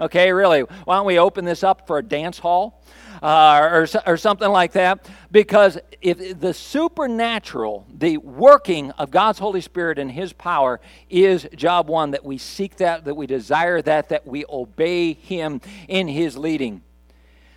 Okay, 0.00 0.32
really. 0.32 0.60
Why 0.60 0.96
don't 0.96 1.06
we 1.06 1.18
open 1.18 1.44
this 1.44 1.64
up 1.64 1.86
for 1.88 1.98
a 1.98 2.02
dance 2.02 2.38
hall 2.38 2.80
uh, 3.20 3.60
or, 3.60 3.88
or 4.06 4.16
something 4.16 4.48
like 4.48 4.72
that? 4.72 5.08
Because 5.32 5.76
if 6.00 6.38
the 6.38 6.54
supernatural, 6.54 7.84
the 7.92 8.18
working 8.18 8.92
of 8.92 9.10
God's 9.10 9.40
Holy 9.40 9.60
Spirit 9.60 9.98
and 9.98 10.12
His 10.12 10.32
power 10.32 10.80
is 11.10 11.48
job 11.56 11.88
one, 11.88 12.12
that 12.12 12.24
we 12.24 12.38
seek 12.38 12.76
that, 12.76 13.06
that 13.06 13.14
we 13.16 13.26
desire 13.26 13.82
that, 13.82 14.10
that 14.10 14.24
we 14.24 14.44
obey 14.48 15.14
Him 15.14 15.60
in 15.88 16.06
His 16.06 16.38
leading. 16.38 16.82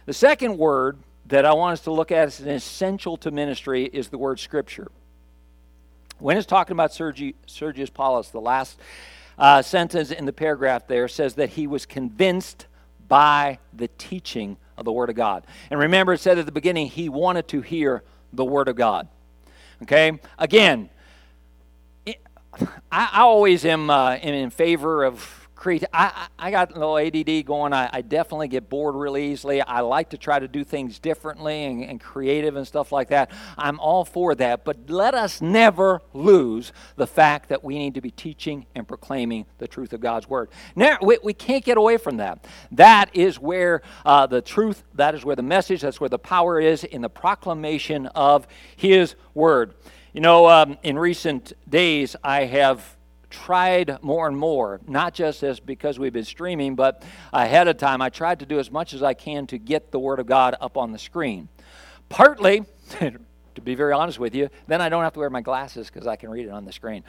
The 0.07 0.13
second 0.13 0.57
word 0.57 0.97
that 1.27 1.45
I 1.45 1.53
want 1.53 1.73
us 1.73 1.81
to 1.81 1.91
look 1.91 2.11
at 2.11 2.27
as 2.27 2.39
an 2.39 2.49
essential 2.49 3.17
to 3.17 3.29
ministry 3.29 3.85
is 3.85 4.09
the 4.09 4.17
word 4.17 4.39
Scripture. 4.39 4.91
When 6.17 6.37
it's 6.37 6.47
talking 6.47 6.73
about 6.73 6.91
Sergi, 6.91 7.35
Sergius 7.45 7.91
Paulus, 7.91 8.29
the 8.29 8.41
last 8.41 8.79
uh, 9.41 9.61
sentence 9.63 10.11
in 10.11 10.25
the 10.25 10.31
paragraph 10.31 10.87
there 10.87 11.07
says 11.07 11.33
that 11.35 11.49
he 11.49 11.65
was 11.65 11.87
convinced 11.87 12.67
by 13.07 13.57
the 13.73 13.89
teaching 13.97 14.55
of 14.77 14.85
the 14.85 14.91
Word 14.91 15.09
of 15.09 15.15
God. 15.15 15.45
And 15.71 15.79
remember, 15.79 16.13
it 16.13 16.19
said 16.19 16.37
at 16.37 16.45
the 16.45 16.51
beginning, 16.51 16.87
he 16.87 17.09
wanted 17.09 17.47
to 17.49 17.61
hear 17.61 18.03
the 18.31 18.45
Word 18.45 18.67
of 18.67 18.75
God. 18.75 19.07
Okay? 19.81 20.19
Again, 20.37 20.91
I, 22.07 22.15
I 22.91 23.21
always 23.21 23.65
am, 23.65 23.89
uh, 23.89 24.11
am 24.11 24.33
in 24.35 24.51
favor 24.51 25.03
of 25.03 25.40
create. 25.61 25.83
I, 25.93 26.27
I 26.39 26.49
got 26.49 26.71
a 26.71 26.79
little 26.79 26.97
ADD 26.97 27.45
going. 27.45 27.71
I, 27.71 27.87
I, 27.93 28.01
definitely 28.01 28.47
get 28.47 28.67
bored 28.67 28.95
really 28.95 29.31
easily. 29.31 29.61
I 29.61 29.81
like 29.81 30.09
to 30.09 30.17
try 30.17 30.39
to 30.39 30.47
do 30.47 30.63
things 30.63 30.97
differently 30.97 31.65
and, 31.65 31.83
and 31.83 32.01
creative 32.01 32.55
and 32.55 32.65
stuff 32.65 32.91
like 32.91 33.09
that. 33.09 33.29
I'm 33.59 33.79
all 33.79 34.03
for 34.03 34.33
that. 34.33 34.65
But 34.65 34.89
let 34.89 35.13
us 35.13 35.39
never 35.39 36.01
lose 36.13 36.73
the 36.95 37.05
fact 37.05 37.49
that 37.49 37.63
we 37.63 37.77
need 37.77 37.93
to 37.93 38.01
be 38.01 38.09
teaching 38.09 38.65
and 38.73 38.87
proclaiming 38.87 39.45
the 39.59 39.67
truth 39.67 39.93
of 39.93 40.01
God's 40.01 40.27
Word. 40.27 40.49
Now, 40.75 40.97
we, 40.99 41.19
we 41.23 41.33
can't 41.33 41.63
get 41.63 41.77
away 41.77 41.97
from 41.97 42.17
that. 42.17 42.43
That 42.71 43.15
is 43.15 43.37
where 43.37 43.83
uh, 44.03 44.25
the 44.25 44.41
truth, 44.41 44.81
that 44.95 45.13
is 45.13 45.23
where 45.23 45.35
the 45.35 45.43
message, 45.43 45.81
that's 45.81 45.99
where 45.99 46.09
the 46.09 46.17
power 46.17 46.59
is 46.59 46.83
in 46.83 47.01
the 47.01 47.09
proclamation 47.09 48.07
of 48.07 48.47
His 48.75 49.13
Word. 49.35 49.75
You 50.11 50.21
know, 50.21 50.49
um, 50.49 50.79
in 50.81 50.97
recent 50.97 51.53
days, 51.69 52.15
I 52.23 52.45
have 52.45 52.97
tried 53.31 54.03
more 54.03 54.27
and 54.27 54.37
more, 54.37 54.79
not 54.87 55.13
just 55.13 55.41
as 55.41 55.59
because 55.59 55.97
we've 55.97 56.13
been 56.13 56.25
streaming, 56.25 56.75
but 56.75 57.03
ahead 57.33 57.67
of 57.67 57.77
time, 57.77 58.01
I 58.01 58.09
tried 58.09 58.39
to 58.39 58.45
do 58.45 58.59
as 58.59 58.69
much 58.69 58.93
as 58.93 59.01
I 59.01 59.13
can 59.13 59.47
to 59.47 59.57
get 59.57 59.91
the 59.91 59.99
Word 59.99 60.19
of 60.19 60.27
God 60.27 60.55
up 60.61 60.77
on 60.77 60.91
the 60.91 60.99
screen. 60.99 61.49
Partly, 62.09 62.65
to 63.55 63.61
be 63.61 63.75
very 63.75 63.93
honest 63.93 64.19
with 64.19 64.35
you. 64.35 64.49
Then 64.67 64.81
I 64.81 64.89
don't 64.89 65.03
have 65.03 65.13
to 65.13 65.19
wear 65.19 65.29
my 65.29 65.41
glasses 65.41 65.89
because 65.89 66.07
I 66.07 66.15
can 66.15 66.29
read 66.29 66.45
it 66.45 66.51
on 66.51 66.65
the 66.65 66.71
screen. 66.71 67.03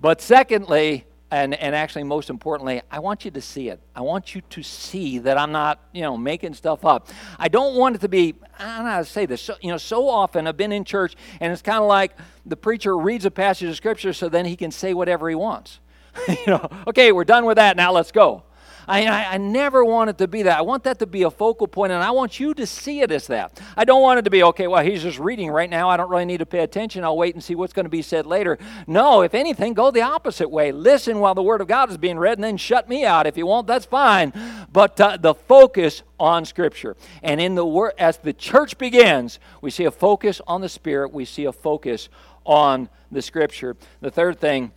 But 0.00 0.20
secondly, 0.20 1.04
and, 1.30 1.54
and 1.54 1.74
actually 1.74 2.04
most 2.04 2.30
importantly 2.30 2.80
i 2.90 2.98
want 2.98 3.24
you 3.24 3.30
to 3.30 3.40
see 3.40 3.68
it. 3.68 3.80
I 3.94 4.00
want 4.02 4.34
you 4.34 4.42
to 4.50 4.62
see 4.62 5.18
that 5.18 5.38
i'm 5.38 5.52
not 5.52 5.80
you 5.92 6.02
know 6.02 6.16
making 6.16 6.54
stuff 6.54 6.84
up. 6.84 7.08
I 7.38 7.48
don't 7.48 7.74
want 7.76 7.96
it 7.96 8.00
to 8.02 8.08
be 8.08 8.34
i 8.58 8.76
don't 8.76 8.84
know 8.84 8.90
how 8.92 8.98
to 8.98 9.04
say 9.04 9.26
this 9.26 9.42
so, 9.42 9.56
you 9.60 9.70
know 9.70 9.76
so 9.78 10.08
often 10.08 10.46
i've 10.46 10.56
been 10.56 10.72
in 10.72 10.84
church 10.84 11.16
and 11.40 11.52
it's 11.52 11.62
kind 11.62 11.78
of 11.78 11.88
like 11.88 12.16
the 12.44 12.56
preacher 12.56 12.96
reads 12.96 13.24
a 13.24 13.30
passage 13.30 13.68
of 13.68 13.76
scripture 13.76 14.12
so 14.12 14.28
then 14.28 14.44
he 14.44 14.56
can 14.56 14.70
say 14.70 14.94
whatever 14.94 15.28
he 15.28 15.34
wants. 15.34 15.80
You 16.28 16.46
know 16.46 16.68
okay 16.86 17.12
we're 17.12 17.24
done 17.24 17.44
with 17.44 17.56
that 17.56 17.76
now 17.76 17.92
let's 17.92 18.12
go 18.12 18.44
I, 18.86 19.06
I, 19.06 19.34
I, 19.34 19.36
never 19.38 19.84
want 19.84 20.10
it 20.10 20.18
to 20.18 20.28
be 20.28 20.42
that. 20.42 20.58
I 20.58 20.62
want 20.62 20.84
that 20.84 20.98
to 21.00 21.06
be 21.06 21.22
a 21.22 21.30
focal 21.30 21.66
point, 21.66 21.92
and 21.92 22.02
I 22.02 22.10
want 22.10 22.38
you 22.38 22.54
to 22.54 22.66
see 22.66 23.00
it 23.00 23.10
as 23.10 23.26
that. 23.26 23.60
I 23.76 23.84
don't 23.84 24.02
want 24.02 24.18
it 24.18 24.22
to 24.22 24.30
be, 24.30 24.42
okay, 24.44 24.66
well, 24.66 24.84
he's 24.84 25.02
just 25.02 25.18
reading 25.18 25.50
right 25.50 25.68
now. 25.68 25.88
I 25.88 25.96
don't 25.96 26.10
really 26.10 26.24
need 26.24 26.38
to 26.38 26.46
pay 26.46 26.60
attention. 26.60 27.04
I'll 27.04 27.16
wait 27.16 27.34
and 27.34 27.42
see 27.42 27.54
what's 27.54 27.72
going 27.72 27.84
to 27.84 27.90
be 27.90 28.02
said 28.02 28.26
later. 28.26 28.58
No, 28.86 29.22
if 29.22 29.34
anything, 29.34 29.74
go 29.74 29.90
the 29.90 30.02
opposite 30.02 30.50
way. 30.50 30.72
Listen 30.72 31.18
while 31.18 31.34
the 31.34 31.42
Word 31.42 31.60
of 31.60 31.68
God 31.68 31.90
is 31.90 31.96
being 31.96 32.18
read, 32.18 32.38
and 32.38 32.44
then 32.44 32.56
shut 32.56 32.88
me 32.88 33.04
out. 33.04 33.26
If 33.26 33.36
you 33.36 33.46
won't, 33.46 33.66
that's 33.66 33.86
fine. 33.86 34.32
But 34.72 35.00
uh, 35.00 35.16
the 35.16 35.34
focus 35.34 36.02
on 36.18 36.44
Scripture. 36.44 36.96
And 37.22 37.40
in 37.40 37.54
the 37.54 37.66
word, 37.66 37.92
as 37.98 38.18
the 38.18 38.32
church 38.32 38.78
begins, 38.78 39.38
we 39.60 39.70
see 39.70 39.84
a 39.84 39.90
focus 39.90 40.40
on 40.46 40.60
the 40.60 40.68
Spirit, 40.68 41.12
we 41.12 41.24
see 41.24 41.44
a 41.44 41.52
focus 41.52 42.08
on 42.44 42.88
the 43.10 43.22
Scripture. 43.22 43.76
The 44.00 44.10
third 44.10 44.40
thing, 44.40 44.72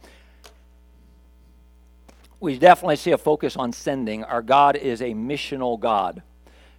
we 2.39 2.57
definitely 2.57 2.95
see 2.95 3.11
a 3.11 3.17
focus 3.17 3.57
on 3.57 3.73
sending. 3.73 4.23
Our 4.23 4.41
God 4.41 4.75
is 4.75 5.01
a 5.01 5.13
missional 5.13 5.79
God. 5.79 6.23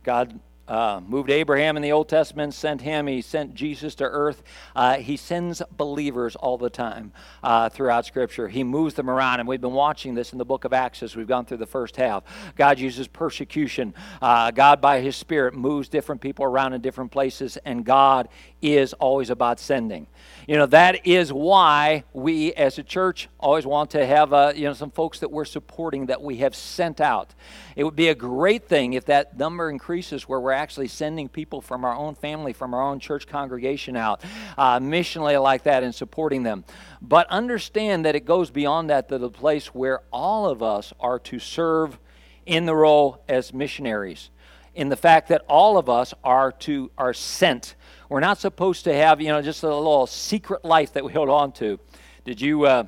God 0.02 0.40
uh, 0.70 1.00
moved 1.04 1.30
Abraham 1.30 1.76
in 1.76 1.82
the 1.82 1.90
Old 1.90 2.08
Testament, 2.08 2.54
sent 2.54 2.80
him, 2.80 3.08
he 3.08 3.20
sent 3.20 3.54
Jesus 3.54 3.96
to 3.96 4.04
earth. 4.04 4.44
Uh, 4.76 4.98
he 4.98 5.16
sends 5.16 5.60
believers 5.76 6.36
all 6.36 6.56
the 6.56 6.70
time 6.70 7.12
uh, 7.42 7.68
throughout 7.68 8.06
Scripture. 8.06 8.46
He 8.46 8.62
moves 8.62 8.94
them 8.94 9.10
around, 9.10 9.40
and 9.40 9.48
we've 9.48 9.60
been 9.60 9.72
watching 9.72 10.14
this 10.14 10.30
in 10.30 10.38
the 10.38 10.44
book 10.44 10.64
of 10.64 10.72
Acts 10.72 11.02
as 11.02 11.16
we've 11.16 11.26
gone 11.26 11.44
through 11.44 11.56
the 11.56 11.66
first 11.66 11.96
half. 11.96 12.22
God 12.54 12.78
uses 12.78 13.08
persecution. 13.08 13.94
Uh, 14.22 14.52
God, 14.52 14.80
by 14.80 15.00
His 15.00 15.16
Spirit, 15.16 15.54
moves 15.54 15.88
different 15.88 16.20
people 16.20 16.44
around 16.44 16.72
in 16.72 16.80
different 16.80 17.10
places, 17.10 17.58
and 17.64 17.84
God 17.84 18.28
is 18.62 18.92
always 18.94 19.30
about 19.30 19.58
sending. 19.58 20.06
You 20.46 20.56
know, 20.56 20.66
that 20.66 21.06
is 21.06 21.32
why 21.32 22.04
we 22.12 22.52
as 22.54 22.78
a 22.78 22.82
church 22.82 23.28
always 23.38 23.66
want 23.66 23.90
to 23.90 24.04
have, 24.04 24.32
uh, 24.32 24.52
you 24.54 24.64
know, 24.64 24.72
some 24.72 24.90
folks 24.90 25.20
that 25.20 25.30
we're 25.30 25.44
supporting 25.44 26.06
that 26.06 26.22
we 26.22 26.38
have 26.38 26.54
sent 26.54 27.00
out. 27.00 27.34
It 27.76 27.84
would 27.84 27.96
be 27.96 28.08
a 28.08 28.14
great 28.14 28.66
thing 28.66 28.94
if 28.94 29.06
that 29.06 29.38
number 29.38 29.70
increases 29.70 30.28
where 30.28 30.40
we're 30.40 30.52
actually 30.52 30.88
sending 30.88 31.28
people 31.28 31.60
from 31.60 31.84
our 31.84 31.94
own 31.94 32.14
family, 32.14 32.52
from 32.52 32.74
our 32.74 32.82
own 32.82 32.98
church 32.98 33.26
congregation 33.26 33.96
out, 33.96 34.22
uh, 34.58 34.78
missionally 34.80 35.40
like 35.40 35.62
that, 35.64 35.82
and 35.82 35.94
supporting 35.94 36.42
them. 36.42 36.64
But 37.00 37.28
understand 37.28 38.04
that 38.04 38.16
it 38.16 38.24
goes 38.24 38.50
beyond 38.50 38.90
that 38.90 39.08
to 39.08 39.18
the 39.18 39.30
place 39.30 39.68
where 39.68 40.02
all 40.12 40.48
of 40.48 40.62
us 40.62 40.92
are 41.00 41.18
to 41.20 41.38
serve 41.38 41.98
in 42.44 42.66
the 42.66 42.74
role 42.74 43.22
as 43.28 43.54
missionaries 43.54 44.30
in 44.74 44.88
the 44.88 44.96
fact 44.96 45.28
that 45.28 45.42
all 45.48 45.78
of 45.78 45.88
us 45.88 46.14
are 46.24 46.52
to 46.52 46.90
are 46.96 47.12
sent 47.12 47.74
we're 48.10 48.18
not 48.18 48.38
supposed 48.38 48.82
to 48.84 48.92
have, 48.92 49.20
you 49.20 49.28
know, 49.28 49.40
just 49.40 49.62
a 49.62 49.68
little 49.68 50.04
secret 50.04 50.64
life 50.64 50.94
that 50.94 51.04
we 51.04 51.12
hold 51.12 51.28
on 51.28 51.52
to. 51.52 51.78
Did 52.24 52.40
you, 52.40 52.66
uh, 52.66 52.82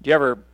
do 0.00 0.10
you 0.10 0.14
ever, 0.14 0.44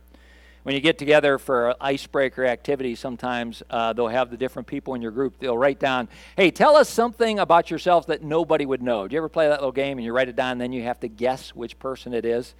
when 0.63 0.73
you 0.73 0.81
get 0.81 0.97
together 0.97 1.37
for 1.37 1.75
icebreaker 1.79 2.43
activity, 2.43 2.95
sometimes 2.95 3.61
uh, 3.69 3.93
they'll 3.93 4.07
have 4.07 4.31
the 4.31 4.37
different 4.37 4.67
people 4.67 4.95
in 4.95 5.03
your 5.03 5.11
group, 5.11 5.37
they'll 5.37 5.55
write 5.55 5.79
down, 5.79 6.09
hey, 6.35 6.49
tell 6.49 6.75
us 6.75 6.89
something 6.89 7.37
about 7.37 7.69
yourself 7.69 8.07
that 8.07 8.23
nobody 8.23 8.65
would 8.65 8.81
know. 8.81 9.07
Do 9.07 9.13
you 9.13 9.19
ever 9.19 9.29
play 9.29 9.47
that 9.47 9.59
little 9.59 9.71
game 9.71 9.99
and 9.99 10.03
you 10.03 10.13
write 10.13 10.29
it 10.29 10.35
down 10.35 10.53
and 10.53 10.61
then 10.61 10.73
you 10.73 10.81
have 10.81 10.99
to 11.01 11.07
guess 11.07 11.53
which 11.53 11.77
person 11.77 12.15
it 12.15 12.25
is? 12.25 12.55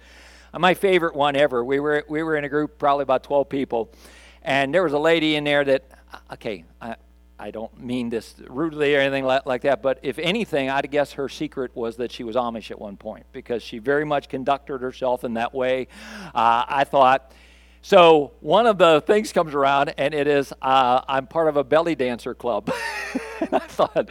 Uh, 0.54 0.60
my 0.60 0.74
favorite 0.74 1.16
one 1.16 1.34
ever, 1.34 1.64
we 1.64 1.80
were, 1.80 2.04
we 2.08 2.22
were 2.22 2.36
in 2.36 2.44
a 2.44 2.48
group, 2.48 2.78
probably 2.78 3.02
about 3.02 3.24
12 3.24 3.48
people, 3.48 3.90
and 4.42 4.72
there 4.72 4.84
was 4.84 4.92
a 4.92 4.98
lady 4.98 5.34
in 5.34 5.42
there 5.42 5.64
that, 5.64 5.82
uh, 6.12 6.34
okay, 6.34 6.64
I, 6.80 6.94
I 7.42 7.50
don't 7.50 7.76
mean 7.76 8.08
this 8.08 8.36
rudely 8.46 8.94
or 8.94 9.00
anything 9.00 9.24
like 9.24 9.62
that, 9.62 9.82
but 9.82 9.98
if 10.02 10.16
anything, 10.20 10.70
I'd 10.70 10.88
guess 10.92 11.14
her 11.14 11.28
secret 11.28 11.72
was 11.74 11.96
that 11.96 12.12
she 12.12 12.22
was 12.22 12.36
Amish 12.36 12.70
at 12.70 12.80
one 12.80 12.96
point 12.96 13.26
because 13.32 13.64
she 13.64 13.78
very 13.78 14.04
much 14.04 14.28
conducted 14.28 14.80
herself 14.80 15.24
in 15.24 15.34
that 15.34 15.52
way. 15.52 15.88
Uh, 16.32 16.64
I 16.68 16.84
thought, 16.84 17.32
so 17.80 18.30
one 18.38 18.68
of 18.68 18.78
the 18.78 19.00
things 19.00 19.32
comes 19.32 19.54
around, 19.54 19.92
and 19.98 20.14
it 20.14 20.28
is 20.28 20.52
uh, 20.62 21.00
I'm 21.08 21.26
part 21.26 21.48
of 21.48 21.56
a 21.56 21.64
belly 21.64 21.96
dancer 21.96 22.32
club. 22.32 22.70
I 23.52 23.58
thought 23.60 24.08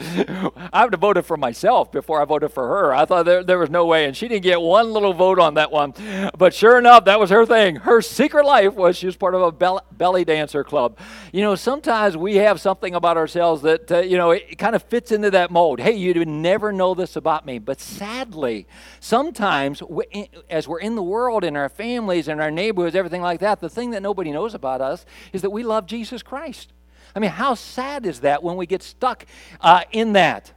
I 0.74 0.84
would 0.84 0.94
have 0.94 1.02
voted 1.02 1.26
for 1.26 1.38
myself 1.38 1.92
before 1.92 2.22
I 2.22 2.26
voted 2.26 2.52
for 2.52 2.68
her. 2.68 2.94
I 2.94 3.06
thought 3.06 3.26
there, 3.26 3.44
there 3.44 3.58
was 3.58 3.70
no 3.70 3.86
way, 3.86 4.06
and 4.06 4.16
she 4.16 4.28
didn't 4.28 4.44
get 4.44 4.62
one 4.62 4.92
little 4.92 5.14
vote 5.14 5.40
on 5.40 5.54
that 5.56 5.72
one. 5.72 5.94
But 6.38 6.54
sure 6.54 6.78
enough, 6.78 7.06
that 7.06 7.20
was 7.20 7.30
her 7.30 7.46
thing. 7.46 7.78
Her 7.78 8.02
secret 8.02 8.46
life 8.46 8.74
was 8.74 8.98
she 8.98 9.06
was 9.06 9.16
part 9.16 9.36
of 9.36 9.42
a 9.42 9.52
bell, 9.52 9.86
belly 9.92 10.26
dancer 10.26 10.64
club. 10.64 10.98
You 11.32 11.42
know, 11.42 11.56
sometimes 11.56 12.18
we 12.18 12.36
have 12.36 12.60
something 12.60 12.94
about 12.94 13.18
ourselves 13.18 13.62
that 13.62 13.92
uh, 13.92 14.00
you 14.00 14.18
know 14.18 14.32
it 14.32 14.58
kind 14.58 14.76
of 14.76 14.84
fits 14.84 15.12
into 15.12 15.32
that 15.32 15.52
mold. 15.52 15.80
Hey, 15.80 15.94
you 15.94 16.14
never 16.26 16.72
know 16.72 16.94
this 16.94 17.16
about 17.16 17.46
me, 17.46 17.60
but 17.60 17.80
sadly, 17.80 18.68
sometimes 19.00 19.82
we, 19.82 20.30
as 20.50 20.68
we're 20.68 20.80
in 20.80 20.96
the 20.96 21.04
world, 21.04 21.44
in 21.44 21.56
our 21.56 21.70
families, 21.70 22.28
in 22.28 22.40
our 22.40 22.52
neighborhoods, 22.52 22.96
everything 22.96 23.22
like 23.22 23.40
that 23.40 23.62
the 23.62 23.70
thing 23.70 23.92
that 23.92 24.02
nobody 24.02 24.32
knows 24.32 24.54
about 24.54 24.82
us 24.82 25.06
is 25.32 25.42
that 25.42 25.52
we 25.52 25.64
love 25.64 25.86
Jesus 25.86 26.22
Christ. 26.22 26.74
I 27.16 27.20
mean, 27.20 27.32
how 27.32 27.56
sad 27.56 28.06
is 28.06 28.22
that 28.22 28.44
when 28.44 28.56
we 28.56 28.66
get 28.66 28.84
stuck 28.84 29.26
uh, 29.60 29.84
in 29.92 30.14
that? 30.14 30.52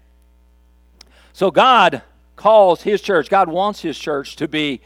So, 1.32 1.50
God 1.50 2.02
calls 2.36 2.82
His 2.82 3.00
church, 3.00 3.28
God 3.28 3.48
wants 3.48 3.80
His 3.80 3.98
church 3.98 4.36
to 4.36 4.48
be 4.48 4.80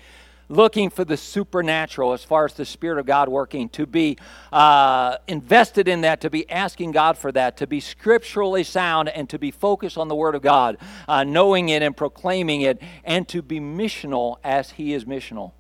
looking 0.49 0.89
for 0.89 1.05
the 1.05 1.17
supernatural 1.17 2.13
as 2.13 2.25
far 2.25 2.45
as 2.45 2.55
the 2.55 2.65
Spirit 2.65 2.99
of 2.99 3.07
God 3.07 3.29
working, 3.29 3.69
to 3.71 3.87
be 3.87 4.17
uh, 4.53 5.19
invested 5.27 5.89
in 5.89 6.01
that, 6.03 6.23
to 6.23 6.31
be 6.31 6.49
asking 6.51 6.93
God 6.93 7.19
for 7.19 7.31
that, 7.33 7.59
to 7.59 7.67
be 7.67 7.81
scripturally 7.81 8.65
sound, 8.65 9.09
and 9.09 9.29
to 9.31 9.39
be 9.39 9.51
focused 9.51 9.99
on 9.99 10.09
the 10.09 10.15
Word 10.15 10.35
of 10.35 10.43
God, 10.43 10.79
uh, 11.07 11.25
knowing 11.25 11.69
it 11.69 11.83
and 11.83 11.97
proclaiming 11.97 12.63
it, 12.63 12.81
and 13.05 13.29
to 13.29 13.43
be 13.43 13.61
missional 13.61 14.37
as 14.43 14.71
He 14.73 14.93
is 14.93 15.05
missional. 15.05 15.53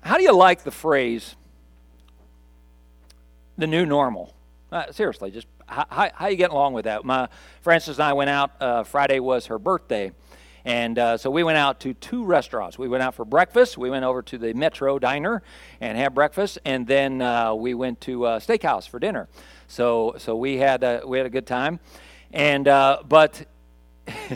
How 0.00 0.16
do 0.16 0.22
you 0.22 0.32
like 0.32 0.64
the 0.64 0.70
phrase, 0.70 1.36
the 3.56 3.66
new 3.66 3.86
normal? 3.86 4.34
Uh, 4.72 4.90
seriously, 4.90 5.30
just 5.30 5.46
how, 5.66 5.86
how, 5.88 6.10
how, 6.14 6.26
you 6.26 6.36
getting 6.36 6.54
along 6.54 6.72
with 6.72 6.84
that? 6.84 7.04
My 7.04 7.28
Frances 7.60 7.98
and 7.98 8.04
I 8.04 8.12
went 8.12 8.30
out. 8.30 8.50
Uh, 8.60 8.82
Friday 8.82 9.20
was 9.20 9.46
her 9.46 9.58
birthday, 9.58 10.10
and 10.64 10.98
uh, 10.98 11.16
so 11.16 11.30
we 11.30 11.44
went 11.44 11.58
out 11.58 11.78
to 11.80 11.94
two 11.94 12.24
restaurants. 12.24 12.78
We 12.78 12.88
went 12.88 13.02
out 13.02 13.14
for 13.14 13.24
breakfast. 13.24 13.78
We 13.78 13.90
went 13.90 14.04
over 14.04 14.22
to 14.22 14.38
the 14.38 14.52
Metro 14.54 14.98
Diner 14.98 15.42
and 15.80 15.96
had 15.96 16.14
breakfast, 16.14 16.58
and 16.64 16.86
then 16.86 17.22
uh, 17.22 17.54
we 17.54 17.74
went 17.74 18.00
to 18.02 18.26
a 18.26 18.30
steakhouse 18.38 18.88
for 18.88 18.98
dinner. 18.98 19.28
So 19.68 20.16
so 20.18 20.34
we 20.34 20.56
had 20.56 20.82
a, 20.82 21.02
we 21.06 21.18
had 21.18 21.26
a 21.26 21.30
good 21.30 21.46
time, 21.46 21.78
and 22.32 22.66
uh, 22.66 23.02
but 23.08 23.46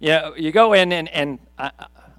you 0.00 0.08
know 0.08 0.34
you 0.36 0.50
go 0.50 0.72
in 0.72 0.92
and 0.92 1.08
and 1.10 1.38
I, 1.58 1.70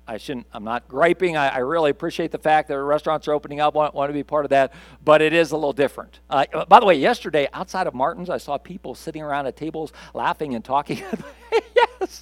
I 0.08 0.18
shouldn't, 0.18 0.48
I'm 0.54 0.64
not 0.64 0.88
griping. 0.88 1.36
I, 1.36 1.50
I, 1.50 1.58
really 1.60 1.92
appreciate 1.92 2.32
the 2.32 2.38
fact 2.38 2.70
that 2.70 2.82
restaurants 2.82 3.28
are 3.28 3.34
opening 3.34 3.60
up, 3.60 3.74
want, 3.74 3.94
want 3.94 4.10
to 4.10 4.14
be 4.14 4.24
part 4.24 4.46
of 4.46 4.50
that, 4.50 4.74
but 5.04 5.22
it 5.22 5.34
is 5.34 5.52
a 5.52 5.56
little 5.56 5.74
different. 5.74 6.22
Uh, 6.30 6.46
by 6.66 6.80
the 6.80 6.86
way, 6.86 6.96
yesterday 6.96 7.48
outside 7.54 7.88
of 7.88 7.94
Martin's, 7.94 8.30
I 8.30 8.38
saw 8.38 8.58
people 8.58 8.96
sitting 8.96 9.22
around 9.22 9.48
at 9.48 9.58
tables 9.58 9.92
laughing 10.14 10.56
and 10.56 10.64
talking. 10.64 11.04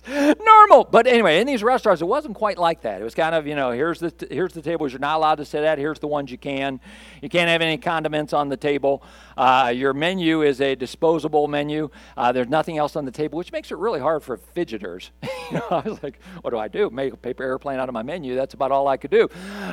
normal. 0.08 0.84
But 0.84 1.08
anyway, 1.08 1.39
in 1.39 1.48
these 1.48 1.63
restaurants, 1.63 2.02
it 2.02 2.06
wasn't 2.06 2.36
quite 2.36 2.58
like 2.58 2.82
that. 2.82 3.02
It 3.02 3.04
was 3.04 3.15
kind 3.15 3.36
of, 3.36 3.48
you 3.48 3.56
know, 3.56 3.71
here's 3.71 4.00
the, 4.00 4.12
t- 4.12 4.28
here's 4.30 4.54
the 4.54 4.62
tables 4.62 4.91
you're 4.91 5.00
not 5.00 5.17
allowed 5.17 5.36
to 5.36 5.45
sit 5.45 5.63
at, 5.63 5.78
here's 5.78 6.00
the 6.00 6.08
ones 6.08 6.32
you 6.32 6.38
can. 6.38 6.80
You 7.21 7.30
can't 7.30 7.50
have 7.50 7.62
any 7.62 7.78
condiments 7.78 8.34
on 8.34 8.50
the 8.50 8.58
table. 8.58 9.04
Uh, 9.38 9.74
your 9.76 9.93
menu 9.93 10.41
is 10.41 10.62
a 10.62 10.76
disposable 10.76 11.48
menu. 11.48 11.89
Uh, 12.15 12.32
there's 12.32 12.48
nothing 12.48 12.78
else 12.78 12.95
on 12.95 13.06
the 13.06 13.12
table, 13.12 13.38
which 13.38 13.52
makes 13.52 13.71
it 13.71 13.78
really 13.78 14.00
hard 14.00 14.24
for 14.24 14.38
fidgeters. 14.38 15.10
you 15.24 15.58
know, 15.58 15.65
I 15.69 15.80
was 15.82 16.02
like, 16.04 16.19
what 16.41 16.52
do 16.52 16.58
I 16.58 16.67
do? 16.67 16.89
Make 16.89 17.13
a 17.13 17.17
paper 17.17 17.43
airplane 17.43 17.80
out 17.80 17.89
of 17.89 17.93
my 17.93 18.04
menu. 18.04 18.36
That's 18.36 18.54
about 18.54 18.71
all 18.71 18.88
I 18.88 18.98
could 18.98 19.12
do. 19.12 19.30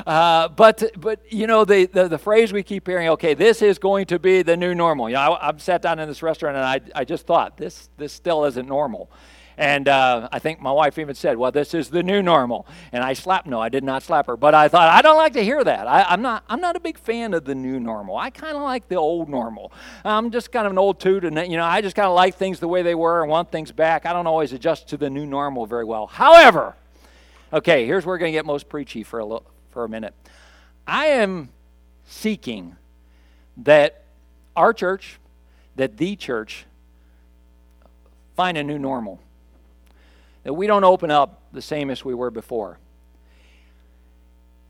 Uh, 0.07 0.49
but, 0.49 0.83
but 0.99 1.21
you 1.33 1.47
know, 1.47 1.65
the, 1.65 1.87
the, 1.87 2.09
the, 2.09 2.19
phrase 2.19 2.53
we 2.53 2.63
keep 2.63 2.87
hearing, 2.87 3.09
okay, 3.09 3.35
this 3.35 3.63
is 3.63 3.79
going 3.79 4.07
to 4.07 4.19
be 4.19 4.43
the 4.43 4.57
new 4.57 4.75
normal. 4.75 5.09
You 5.09 5.17
know, 5.17 5.39
I've 5.41 5.61
sat 5.61 5.83
down 5.83 5.99
in 5.99 6.09
this 6.09 6.23
restaurant 6.23 6.57
and 6.57 6.65
I, 6.65 6.81
I 7.01 7.05
just 7.05 7.27
thought, 7.27 7.57
this, 7.57 7.89
this 7.97 8.13
still 8.13 8.45
isn't 8.45 8.69
normal. 8.69 9.11
And 9.63 9.87
uh, 9.87 10.29
I 10.33 10.41
think 10.41 10.61
my 10.61 10.73
wife 10.73 10.99
even 10.99 11.15
said, 11.15 11.37
Well, 11.37 11.53
this 11.53 11.73
is 11.73 11.89
the 11.89 12.03
new 12.03 12.21
normal. 12.21 12.67
And 12.91 13.05
I 13.05 13.13
slapped, 13.13 13.47
no, 13.47 13.61
I 13.61 13.69
did 13.69 13.85
not 13.85 14.03
slap 14.03 14.27
her. 14.27 14.37
But 14.37 14.57
I 14.57 14.67
thought, 14.67 14.89
I 14.89 15.03
don't 15.03 15.17
like 15.17 15.35
to 15.35 15.45
hear 15.45 15.63
that. 15.63 15.87
I, 15.87 16.13
am 16.13 16.21
not, 16.21 16.43
I'm 16.49 16.61
not 16.61 16.75
a 16.75 16.81
big 16.81 16.99
fan 16.99 17.33
of 17.33 17.45
the 17.45 17.55
new 17.55 17.79
normal. 17.79 18.17
I 18.17 18.31
kind 18.31 18.57
of 18.57 18.63
like 18.65 18.89
the 18.89 18.97
old 18.97 19.29
normal. 19.29 19.71
I'm 20.05 20.33
just 20.33 20.51
kind 20.51 20.67
of 20.67 20.73
an 20.73 20.79
old 20.79 20.99
toot, 20.99 21.25
and 21.25 21.37
you 21.49 21.57
know, 21.57 21.65
I 21.65 21.81
just 21.81 21.95
kind 21.95 22.09
of 22.09 22.17
like 22.17 22.35
things 22.35 22.59
the 22.59 22.67
way 22.67 22.83
they 22.83 22.97
were 22.97 23.23
and 23.23 23.31
want 23.31 23.53
things 23.53 23.71
back. 23.71 24.05
I 24.05 24.13
don't 24.13 24.27
always 24.27 24.53
adjust 24.53 24.89
to 24.89 24.97
the 24.97 25.09
new 25.09 25.27
normal 25.27 25.65
very 25.65 25.85
well. 25.85 26.09
However, 26.09 26.75
okay, 27.53 27.87
here's 27.87 28.05
where 28.05 28.15
we're 28.15 28.19
going 28.19 28.33
to 28.33 28.37
get 28.37 28.45
most 28.45 28.69
preachy 28.69 29.05
for 29.05 29.21
a, 29.21 29.25
little, 29.25 29.47
for 29.71 29.85
a 29.85 29.89
minute. 29.89 30.15
I 30.89 31.07
am 31.07 31.51
seeking 32.05 32.75
that 33.59 34.03
our 34.57 34.73
church, 34.73 35.21
that 35.77 35.99
the 35.99 36.17
church, 36.17 36.67
find 38.35 38.59
a 38.59 38.65
new 38.65 38.81
normal 38.81 39.21
that 40.45 40.53
we 40.53 40.67
don't 40.67 40.85
open 40.85 41.11
up 41.11 41.43
the 41.53 41.63
same 41.63 41.91
as 41.91 42.05
we 42.05 42.15
were 42.15 42.31
before. 42.31 42.79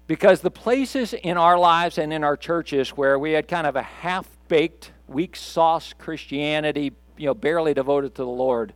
Because 0.07 0.41
the 0.41 0.51
places 0.51 1.15
in 1.15 1.37
our 1.37 1.59
lives 1.59 1.97
and 1.99 2.13
in 2.13 2.25
our 2.25 2.37
churches 2.37 2.91
where 2.91 3.19
we 3.19 3.33
had 3.33 3.49
kind 3.49 3.67
of 3.67 3.77
a 3.77 3.83
half 3.83 4.29
baked, 4.49 4.93
weak 5.07 5.37
sauce 5.37 5.95
Christianity, 5.99 6.93
you 7.17 7.27
know, 7.27 7.35
barely 7.35 7.73
devoted 7.73 8.15
to 8.17 8.23
the 8.23 8.31
Lord, 8.31 8.75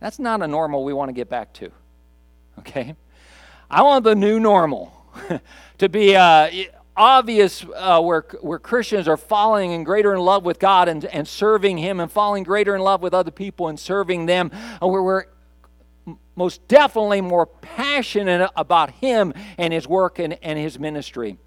that's 0.00 0.18
not 0.18 0.40
a 0.42 0.46
normal 0.46 0.84
we 0.84 0.92
want 0.92 1.08
to 1.08 1.12
get 1.12 1.28
back 1.28 1.52
to. 1.54 1.70
Okay? 2.60 2.94
I 3.70 3.82
want 3.82 4.04
the 4.04 4.14
new 4.14 4.40
normal 4.40 4.92
to 5.78 5.88
be 5.88 6.16
uh, 6.16 6.50
obvious 6.96 7.64
uh, 7.74 8.00
where, 8.00 8.24
where 8.40 8.58
Christians 8.58 9.08
are 9.08 9.16
falling 9.16 9.72
in 9.72 9.84
greater 9.84 10.14
in 10.14 10.20
love 10.20 10.44
with 10.44 10.58
God 10.58 10.88
and, 10.88 11.04
and 11.06 11.26
serving 11.26 11.78
Him 11.78 12.00
and 12.00 12.10
falling 12.10 12.42
greater 12.42 12.74
in 12.74 12.82
love 12.82 13.02
with 13.02 13.14
other 13.14 13.30
people 13.30 13.68
and 13.68 13.78
serving 13.78 14.26
them, 14.26 14.50
uh, 14.82 14.86
where 14.86 15.02
we're 15.02 15.24
most 16.34 16.66
definitely 16.68 17.20
more 17.20 17.46
passionate 17.46 18.50
about 18.56 18.90
Him 18.90 19.32
and 19.58 19.72
His 19.72 19.86
work 19.86 20.18
and, 20.18 20.38
and 20.42 20.58
His 20.58 20.78
ministry. 20.78 21.38